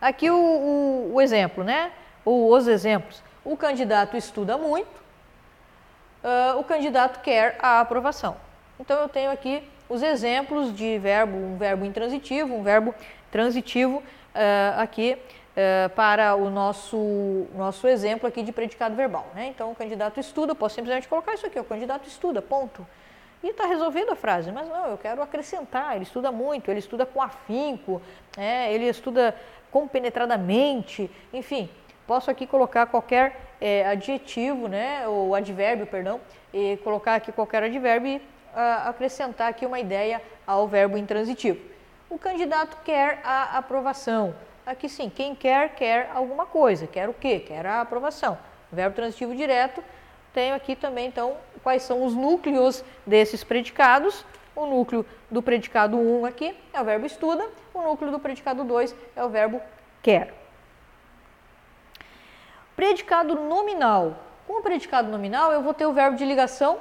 [0.01, 1.93] Aqui o, o, o exemplo, né?
[2.25, 3.23] Ou os exemplos.
[3.45, 5.00] O candidato estuda muito,
[6.23, 8.37] uh, o candidato quer a aprovação.
[8.79, 12.95] Então eu tenho aqui os exemplos de verbo, um verbo intransitivo, um verbo
[13.31, 19.27] transitivo uh, aqui uh, para o nosso, nosso exemplo aqui de predicado verbal.
[19.35, 19.49] Né?
[19.49, 22.87] Então o candidato estuda, posso simplesmente colocar isso aqui, o candidato estuda, ponto.
[23.43, 27.07] E está resolvida a frase, mas não, eu quero acrescentar, ele estuda muito, ele estuda
[27.07, 28.03] com afinco,
[28.37, 29.35] é, ele estuda
[29.71, 31.69] compenetradamente, enfim,
[32.07, 36.21] Posso aqui colocar qualquer é, adjetivo, né, ou advérbio, perdão,
[36.53, 38.23] e colocar aqui qualquer advérbio e
[38.55, 41.61] a, acrescentar aqui uma ideia ao verbo intransitivo.
[42.09, 44.35] O candidato quer a aprovação.
[44.67, 46.87] Aqui sim, quem quer, quer alguma coisa.
[46.87, 47.41] Quer o quê?
[47.41, 48.37] Quer a aprovação.
[48.73, 49.83] Verbo transitivo direto.
[50.33, 54.25] Tenho aqui também, então, quais são os núcleos desses predicados.
[54.55, 58.95] O núcleo do predicado 1 aqui é o verbo estuda, o núcleo do predicado 2
[59.17, 59.63] é o verbo
[60.03, 60.40] quer.
[62.81, 64.17] Predicado nominal.
[64.47, 66.79] Com o predicado nominal, eu vou ter o verbo de ligação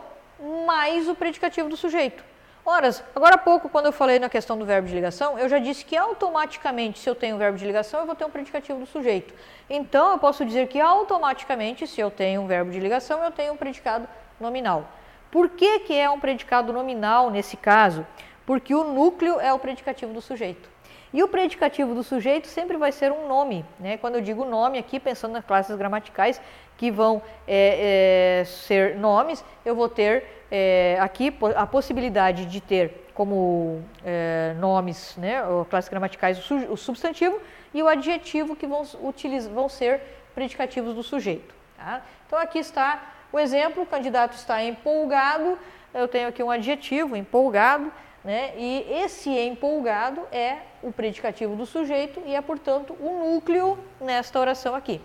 [0.66, 2.24] mais o predicativo do sujeito.
[2.66, 5.60] Ora, agora há pouco, quando eu falei na questão do verbo de ligação, eu já
[5.60, 8.80] disse que automaticamente, se eu tenho o verbo de ligação, eu vou ter um predicativo
[8.80, 9.34] do sujeito.
[9.70, 13.52] Então, eu posso dizer que automaticamente, se eu tenho um verbo de ligação, eu tenho
[13.52, 14.08] um predicado
[14.40, 14.86] nominal.
[15.30, 18.08] Por que, que é um predicado nominal nesse caso?
[18.46, 20.70] Porque o núcleo é o predicativo do sujeito.
[21.14, 23.66] E o predicativo do sujeito sempre vai ser um nome.
[23.80, 23.98] Né?
[23.98, 26.40] Quando eu digo nome aqui, pensando nas classes gramaticais
[26.78, 33.10] que vão é, é, ser nomes, eu vou ter é, aqui a possibilidade de ter
[33.14, 36.40] como é, nomes, né, classes gramaticais,
[36.70, 37.38] o, substantivo
[37.74, 40.02] e o adjetivo que vão, utilizar, vão ser
[40.34, 41.54] predicativos do sujeito.
[41.76, 42.02] Tá?
[42.26, 45.60] Então aqui está o exemplo, o candidato está empolgado,
[45.94, 47.92] eu tenho aqui um adjetivo, empolgado,
[48.24, 48.54] né?
[48.58, 54.76] E esse empolgado é o predicativo do sujeito e é, portanto, o núcleo nesta oração
[54.76, 55.02] aqui,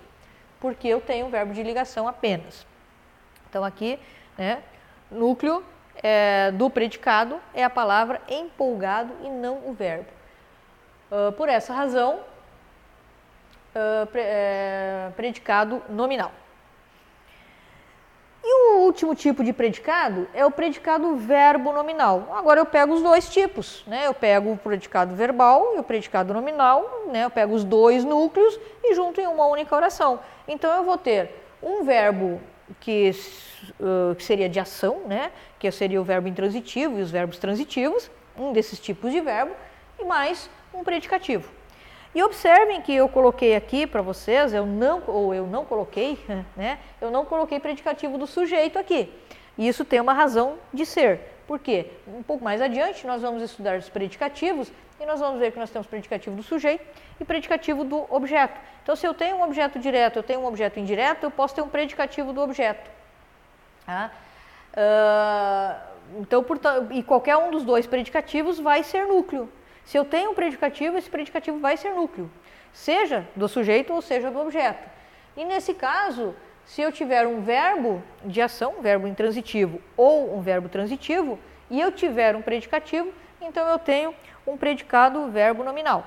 [0.60, 2.66] porque eu tenho um verbo de ligação apenas.
[3.48, 3.98] Então, aqui,
[4.36, 4.62] né,
[5.10, 5.64] núcleo
[6.02, 10.08] é, do predicado é a palavra empolgado e não o verbo.
[11.10, 12.18] Uh, por essa razão,
[13.74, 16.32] uh, pre, é, predicado nominal.
[18.46, 22.28] E o último tipo de predicado é o predicado verbo nominal.
[22.36, 24.06] Agora eu pego os dois tipos, né?
[24.06, 27.24] Eu pego o predicado verbal e o predicado nominal, né?
[27.24, 30.20] Eu pego os dois núcleos e junto em uma única oração.
[30.46, 31.30] Então eu vou ter
[31.62, 32.38] um verbo
[32.80, 33.12] que,
[33.80, 35.32] uh, que seria de ação, né?
[35.58, 39.54] Que seria o verbo intransitivo e os verbos transitivos, um desses tipos de verbo,
[39.98, 41.48] e mais um predicativo.
[42.14, 46.18] E observem que eu coloquei aqui para vocês, eu não, ou eu não coloquei,
[46.56, 46.78] né?
[47.00, 49.12] Eu não coloquei predicativo do sujeito aqui.
[49.58, 51.20] E isso tem uma razão de ser.
[51.46, 51.90] Por quê?
[52.06, 55.70] Um pouco mais adiante nós vamos estudar os predicativos e nós vamos ver que nós
[55.70, 56.84] temos predicativo do sujeito
[57.20, 58.58] e predicativo do objeto.
[58.82, 61.62] Então, se eu tenho um objeto direto, eu tenho um objeto indireto, eu posso ter
[61.62, 62.90] um predicativo do objeto.
[63.84, 64.10] Tá?
[64.72, 66.44] Uh, então,
[66.90, 69.48] e qualquer um dos dois predicativos vai ser núcleo.
[69.84, 72.30] Se eu tenho um predicativo, esse predicativo vai ser núcleo,
[72.72, 74.88] seja do sujeito ou seja do objeto.
[75.36, 80.40] E nesse caso, se eu tiver um verbo de ação, um verbo intransitivo ou um
[80.40, 81.38] verbo transitivo,
[81.70, 84.14] e eu tiver um predicativo, então eu tenho
[84.46, 86.06] um predicado verbo nominal.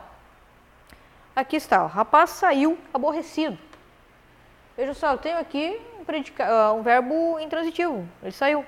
[1.36, 3.58] Aqui está, o rapaz saiu aborrecido.
[4.76, 8.66] Veja só, eu tenho aqui um, uh, um verbo intransitivo, ele saiu.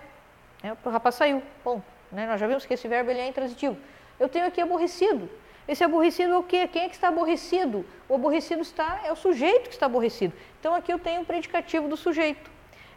[0.62, 0.76] Né?
[0.84, 1.84] O rapaz saiu, ponto.
[2.12, 2.28] Né?
[2.28, 3.78] Nós já vimos que esse verbo ele é intransitivo.
[4.20, 5.30] Eu tenho aqui aborrecido.
[5.67, 6.67] Esse aborrecido é o quê?
[6.67, 7.86] Quem é que está aborrecido?
[8.07, 10.34] O aborrecido está é o sujeito que está aborrecido.
[10.59, 12.49] Então aqui eu tenho um predicativo do sujeito.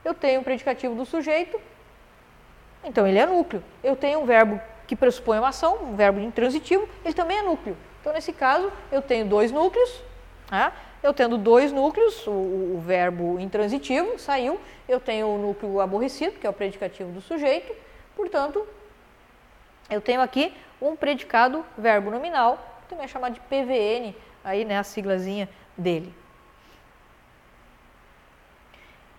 [0.05, 1.61] Eu tenho um predicativo do sujeito,
[2.83, 3.63] então ele é núcleo.
[3.85, 7.77] Eu tenho um verbo que pressupõe uma ação, um verbo intransitivo, ele também é núcleo.
[8.01, 10.03] Então nesse caso eu tenho dois núcleos,
[10.51, 10.73] né?
[11.03, 16.47] eu tendo dois núcleos, o, o, verbo intransitivo saiu, eu tenho o núcleo aborrecido, que
[16.47, 17.73] é o predicativo do sujeito,
[18.17, 18.67] portanto
[19.89, 20.53] eu tenho aqui
[20.83, 22.59] um predicado verbo nominal,
[22.89, 24.15] também é chamado de PVN,
[24.45, 26.13] aí né, a siglazinha dele.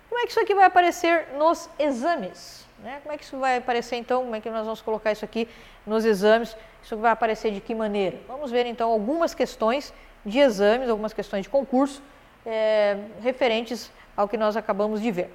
[0.09, 2.67] Como é que isso aqui vai aparecer nos exames?
[2.79, 2.99] Né?
[3.01, 4.21] Como é que isso vai aparecer então?
[4.23, 5.47] Como é que nós vamos colocar isso aqui
[5.87, 6.55] nos exames?
[6.83, 8.19] Isso vai aparecer de que maneira?
[8.27, 9.93] Vamos ver então algumas questões
[10.25, 12.01] de exames, algumas questões de concurso
[12.45, 15.33] é, referentes ao que nós acabamos de ver.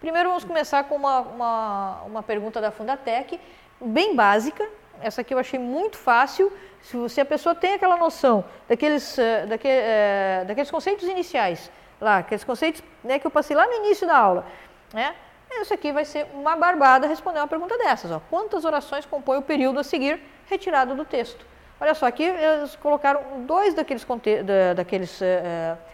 [0.00, 3.38] Primeiro vamos começar com uma, uma, uma pergunta da Fundatec,
[3.80, 4.66] bem básica,
[5.00, 6.52] essa aqui eu achei muito fácil.
[6.82, 11.70] Se, você, a pessoa tem aquela noção daqueles, uh, daque, uh, daqueles conceitos iniciais,
[12.00, 14.46] lá, aqueles conceitos né, que eu passei lá no início da aula,
[14.92, 15.14] né?
[15.60, 18.10] Isso aqui vai ser uma barbada responder uma pergunta dessas.
[18.10, 18.20] Ó.
[18.28, 21.46] Quantas orações compõe o período a seguir retirado do texto?
[21.80, 24.04] Olha só, aqui eles colocaram dois daqueles,
[24.44, 25.24] da, daqueles uh,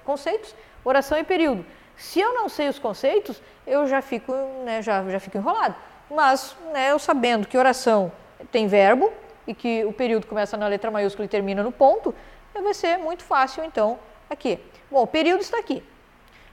[0.04, 1.64] conceitos, oração e período.
[1.96, 4.32] Se eu não sei os conceitos, eu já fico,
[4.64, 5.74] né, já, já fico enrolado.
[6.10, 8.10] Mas né, eu sabendo que oração
[8.50, 9.12] tem verbo
[9.46, 12.14] e que o período começa na letra maiúscula e termina no ponto,
[12.54, 14.58] vai ser muito fácil então aqui.
[14.90, 15.82] Bom, o período está aqui.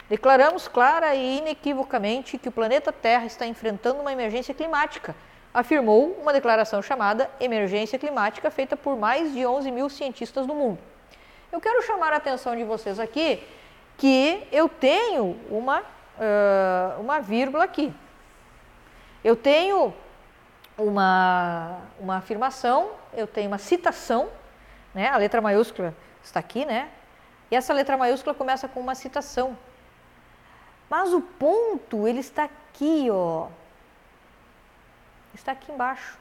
[0.10, 5.16] Declaramos clara e inequivocamente que o planeta Terra está enfrentando uma emergência climática,
[5.54, 10.80] afirmou uma declaração chamada Emergência Climática, feita por mais de 11 mil cientistas do mundo.
[11.52, 13.44] Eu quero chamar a atenção de vocês aqui
[13.98, 17.94] que eu tenho uma, uh, uma vírgula aqui.
[19.24, 19.94] Eu tenho
[20.80, 24.30] uma, uma afirmação, eu tenho uma citação,
[24.94, 25.10] né?
[25.10, 26.90] a letra maiúscula está aqui, né?
[27.52, 29.58] E essa letra maiúscula começa com uma citação.
[30.90, 33.48] Mas o ponto, ele está aqui, ó.
[35.34, 36.18] Está aqui embaixo,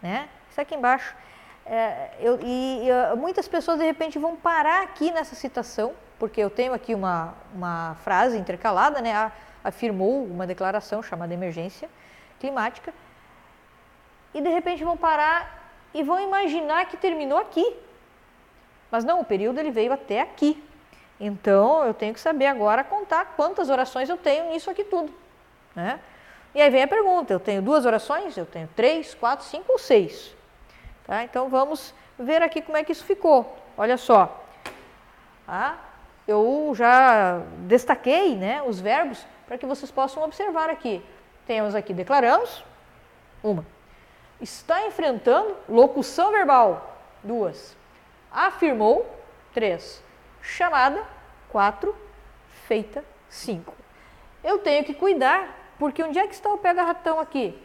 [0.00, 0.28] né?
[0.50, 1.14] Está aqui embaixo.
[1.64, 6.50] É, eu, e, e, muitas pessoas de repente vão parar aqui nessa citação, porque eu
[6.50, 9.32] tenho aqui uma, uma frase intercalada, né?
[9.64, 11.88] afirmou uma declaração chamada emergência
[12.40, 12.92] climática,
[14.34, 15.62] e de repente vão parar
[15.94, 17.76] e vão imaginar que terminou aqui.
[18.90, 20.62] Mas não, o período ele veio até aqui.
[21.18, 25.12] Então eu tenho que saber agora contar quantas orações eu tenho nisso aqui tudo.
[25.74, 26.00] Né?
[26.54, 28.36] E aí vem a pergunta: eu tenho duas orações?
[28.36, 30.34] Eu tenho três, quatro, cinco ou seis?
[31.06, 31.22] Tá?
[31.24, 33.56] Então vamos ver aqui como é que isso ficou.
[33.76, 34.40] Olha só.
[35.46, 35.76] Ah,
[36.26, 41.04] eu já destaquei né, os verbos para que vocês possam observar aqui.
[41.46, 42.64] Temos aqui declaramos,
[43.42, 43.66] uma
[44.42, 47.76] está enfrentando locução verbal, duas.
[48.30, 49.06] Afirmou,
[49.54, 50.02] três.
[50.42, 51.02] Chamada,
[51.48, 51.94] quatro.
[52.66, 53.74] Feita, cinco.
[54.42, 57.56] Eu tenho que cuidar, porque onde é que está o pega-ratão aqui?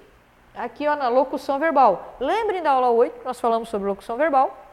[0.56, 2.16] Aqui ó, na locução verbal.
[2.20, 4.66] Lembrem da aula 8, nós falamos sobre locução verbal.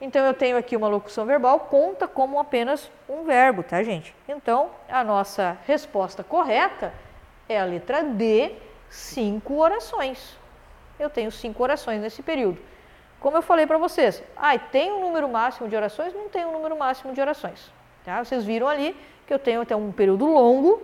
[0.00, 4.14] Então eu tenho aqui uma locução verbal, conta como apenas um verbo, tá, gente?
[4.28, 6.94] Então a nossa resposta correta
[7.48, 8.54] é a letra D,
[8.88, 10.37] cinco orações
[10.98, 12.58] eu tenho cinco orações nesse período.
[13.20, 16.14] Como eu falei para vocês, ah, tem um número máximo de orações?
[16.14, 17.72] Não tem um número máximo de orações.
[18.04, 18.22] Tá?
[18.22, 18.96] Vocês viram ali
[19.26, 20.82] que eu tenho até um período longo,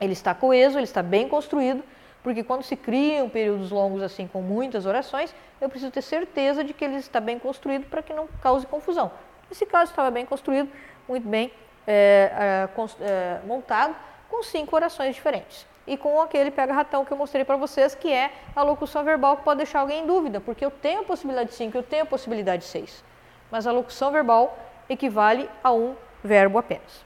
[0.00, 1.82] ele está coeso, ele está bem construído,
[2.22, 6.72] porque quando se criam períodos longos assim com muitas orações, eu preciso ter certeza de
[6.72, 9.10] que ele está bem construído para que não cause confusão.
[9.50, 10.70] Esse caso estava bem construído,
[11.06, 11.52] muito bem
[11.86, 12.68] é,
[13.00, 13.94] é, montado,
[14.28, 18.30] com cinco orações diferentes e com aquele pega-ratão que eu mostrei para vocês, que é
[18.54, 21.56] a locução verbal que pode deixar alguém em dúvida, porque eu tenho a possibilidade de
[21.56, 23.04] 5, eu tenho a possibilidade de 6.
[23.50, 24.56] Mas a locução verbal
[24.88, 27.04] equivale a um verbo apenas.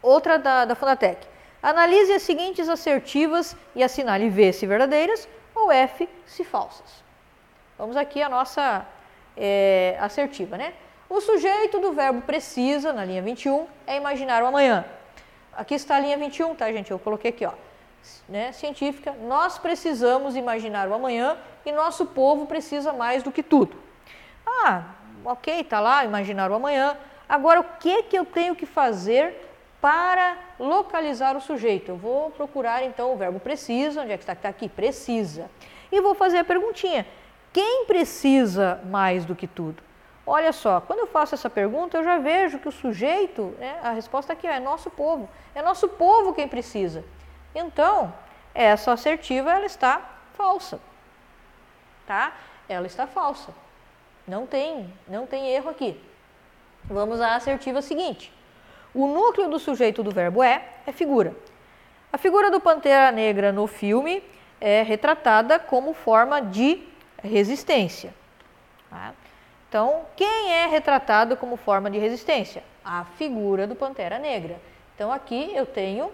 [0.00, 1.26] Outra da, da Fundatec.
[1.62, 7.02] Analise as seguintes assertivas e assinale V se verdadeiras ou F se falsas.
[7.78, 8.86] Vamos aqui a nossa
[9.36, 10.74] é, assertiva, né?
[11.08, 14.84] O sujeito do verbo precisa, na linha 21, é imaginar o amanhã.
[15.56, 16.90] Aqui está a linha 21, tá, gente?
[16.90, 17.52] Eu coloquei aqui, ó.
[18.28, 23.76] Né, científica, nós precisamos imaginar o amanhã e nosso povo precisa mais do que tudo.
[24.46, 24.82] Ah,
[25.24, 26.98] ok, tá lá, imaginar o amanhã.
[27.26, 29.34] Agora, o que, que eu tenho que fazer
[29.80, 31.90] para localizar o sujeito?
[31.90, 34.34] Eu vou procurar então o verbo precisa, onde é que está?
[34.34, 35.50] Está aqui, precisa.
[35.90, 37.06] E vou fazer a perguntinha:
[37.52, 39.82] quem precisa mais do que tudo?
[40.26, 43.90] Olha só, quando eu faço essa pergunta, eu já vejo que o sujeito, né, a
[43.90, 45.28] resposta aqui é nosso povo.
[45.54, 47.04] É nosso povo quem precisa.
[47.54, 48.12] Então,
[48.54, 50.00] essa assertiva ela está
[50.34, 50.80] falsa.
[52.06, 52.32] Tá?
[52.68, 53.52] Ela está falsa.
[54.26, 56.00] Não tem, não tem erro aqui.
[56.84, 58.32] Vamos à assertiva seguinte.
[58.94, 61.34] O núcleo do sujeito do verbo é é figura.
[62.12, 64.22] A figura do Pantera Negra no filme
[64.60, 66.82] é retratada como forma de
[67.22, 68.14] resistência.
[68.88, 69.12] Tá?
[69.74, 72.62] Então, quem é retratado como forma de resistência?
[72.84, 74.56] A figura do Pantera Negra.
[74.94, 76.12] Então, aqui eu tenho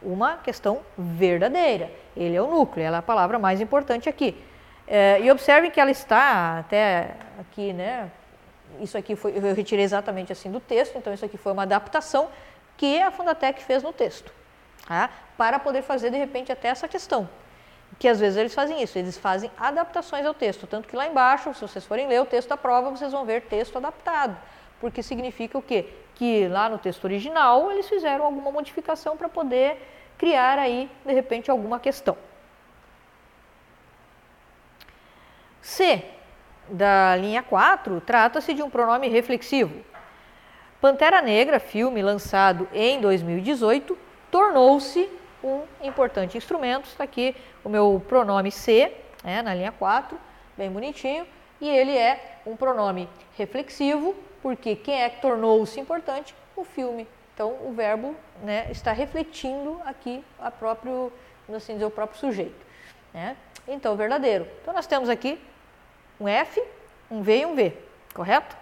[0.00, 1.90] uma questão verdadeira.
[2.16, 4.42] Ele é o núcleo, ela é a palavra mais importante aqui.
[4.88, 8.10] É, e observem que ela está até aqui, né?
[8.80, 12.30] Isso aqui foi, eu retirei exatamente assim do texto, então isso aqui foi uma adaptação
[12.74, 14.32] que a Fundatec fez no texto,
[14.88, 15.10] tá?
[15.36, 17.28] para poder fazer de repente até essa questão
[17.98, 21.52] que às vezes eles fazem isso, eles fazem adaptações ao texto, tanto que lá embaixo,
[21.54, 24.36] se vocês forem ler o texto da prova, vocês vão ver texto adaptado,
[24.80, 25.88] porque significa o quê?
[26.14, 29.80] Que lá no texto original eles fizeram alguma modificação para poder
[30.18, 32.16] criar aí, de repente, alguma questão.
[35.60, 36.04] C,
[36.68, 39.84] da linha 4, trata-se de um pronome reflexivo.
[40.80, 43.96] Pantera Negra, filme lançado em 2018,
[44.30, 45.08] tornou-se
[45.44, 46.86] um importante instrumento.
[46.86, 48.90] Está aqui o meu pronome C,
[49.22, 50.18] né, na linha 4,
[50.56, 51.26] bem bonitinho.
[51.60, 56.34] E ele é um pronome reflexivo, porque quem é que tornou-se importante?
[56.56, 57.06] O filme.
[57.34, 61.12] Então, o verbo né, está refletindo aqui a próprio,
[61.54, 62.64] assim dizer, o próprio sujeito.
[63.12, 63.36] Né?
[63.66, 64.46] Então, verdadeiro.
[64.62, 65.38] Então, nós temos aqui
[66.18, 66.62] um F,
[67.10, 67.76] um V e um V,
[68.14, 68.56] correto?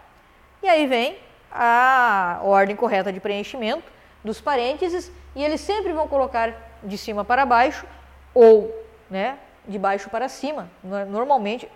[0.63, 1.19] E aí vem
[1.51, 3.85] a ordem correta de preenchimento
[4.25, 7.87] dos parênteses e eles sempre vão colocar de cima para baixo
[8.35, 8.75] ou
[9.11, 10.69] né, de baixo para cima.
[11.09, 11.69] Normalmente,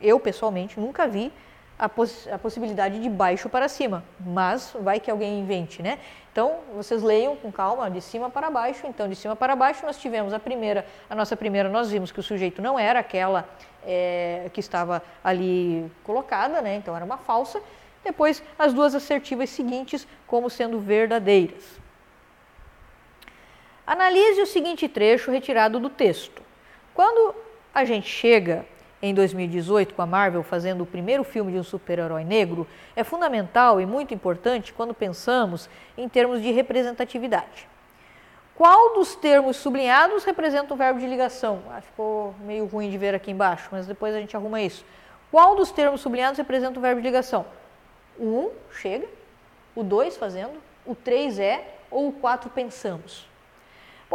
[0.00, 1.32] eu pessoalmente nunca vi
[1.78, 5.98] a, poss a, possibilidade de baixo para cima, mas vai que alguém invente, né?
[6.32, 8.86] Então, vocês leiam com calma, de cima para baixo.
[8.86, 12.20] Então, de cima para baixo, nós tivemos a primeira, a nossa primeira, nós vimos que
[12.20, 13.48] o sujeito não era aquela
[13.84, 16.76] é, que estava ali colocada, né?
[16.76, 17.60] Então, era uma falsa.
[18.02, 21.83] Depois, as duas assertivas seguintes como sendo verdadeiras.
[23.86, 26.42] Analise o seguinte trecho retirado do texto.
[26.94, 27.34] Quando
[27.74, 28.64] a gente chega
[29.02, 32.66] em 2018 com a Marvel fazendo o primeiro filme de um super-herói negro,
[32.96, 35.68] é fundamental e muito importante quando pensamos
[35.98, 37.68] em termos de representatividade.
[38.54, 41.60] Qual dos termos sublinhados representa o verbo de ligação?
[41.70, 44.82] Ah, ficou meio ruim de ver aqui embaixo, mas depois a gente arruma isso.
[45.30, 47.44] Qual dos termos sublinhados representa o verbo de ligação?
[48.18, 49.08] O 1 chega,
[49.76, 50.54] o 2 fazendo,
[50.86, 53.33] o 3 é ou o 4 pensamos.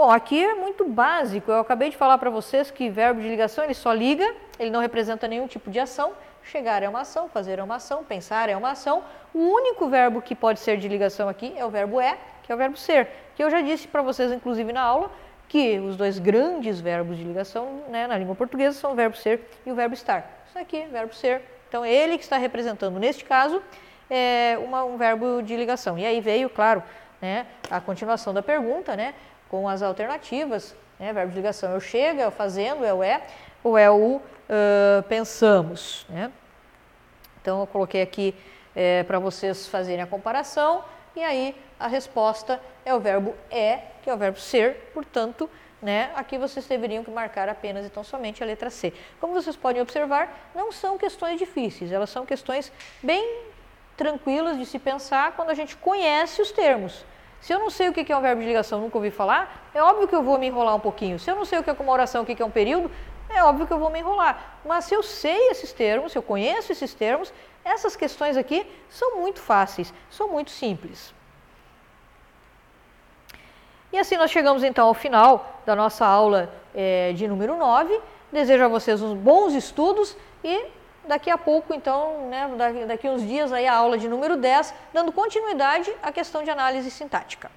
[0.02, 1.52] Bom, aqui é muito básico.
[1.52, 4.80] Eu acabei de falar para vocês que verbo de ligação ele só liga, ele não
[4.80, 6.14] representa nenhum tipo de ação.
[6.42, 9.04] Chegar é uma ação, fazer é uma ação, pensar é uma ação.
[9.34, 12.56] O único verbo que pode ser de ligação aqui é o verbo é, que é
[12.56, 15.12] o verbo ser, que eu já disse para vocês, inclusive na aula,
[15.50, 19.50] que os dois grandes verbos de ligação né, na língua portuguesa são o verbo ser
[19.66, 20.46] e o verbo estar.
[20.48, 21.42] Isso aqui, verbo ser.
[21.68, 23.62] Então, ele que está representando, neste caso,
[24.10, 26.00] é uma, um verbo de ligação.
[26.00, 26.82] E aí veio, claro,
[27.22, 29.14] né, a continuação da pergunta, né?
[29.50, 31.12] Com as alternativas, né?
[31.12, 33.22] verbo de ligação é o chega, é o fazendo, é o é,
[33.64, 36.06] ou é o uh, pensamos.
[36.10, 36.32] Né?
[37.42, 38.36] Então, eu coloquei aqui
[38.76, 40.84] é, para vocês fazerem a comparação,
[41.16, 45.50] e aí a resposta é o verbo é, que é o verbo ser, portanto,
[45.82, 48.94] né, aqui vocês deveriam que marcar apenas então somente a letra C.
[49.20, 52.72] Como vocês podem observar, não são questões difíceis, elas são questões
[53.02, 53.44] bem
[53.96, 57.06] tranquilas de se pensar quando a gente conhece os termos.
[57.42, 59.82] Se eu não sei o que é um verbo de ligação, nunca ouvi falar, é
[59.82, 61.18] óbvio que eu vou me enrolar um pouquinho.
[61.18, 62.92] Se eu não sei o que é uma oração, o que é um período,
[63.30, 64.60] é óbvio que eu vou me enrolar.
[64.66, 67.32] Mas se eu sei esses termos, se eu conheço esses termos,
[67.64, 71.14] essas questões aqui são muito fáceis, são muito simples.
[73.92, 78.00] E assim nós chegamos então ao final da nossa aula é, de número 9.
[78.32, 80.68] Desejo a vocês uns bons estudos e
[81.10, 82.48] daqui a pouco, então, né,
[82.88, 86.90] daqui, uns dias, aí a aula de número 10, dando continuidade à questão de análise
[86.92, 87.50] sintática.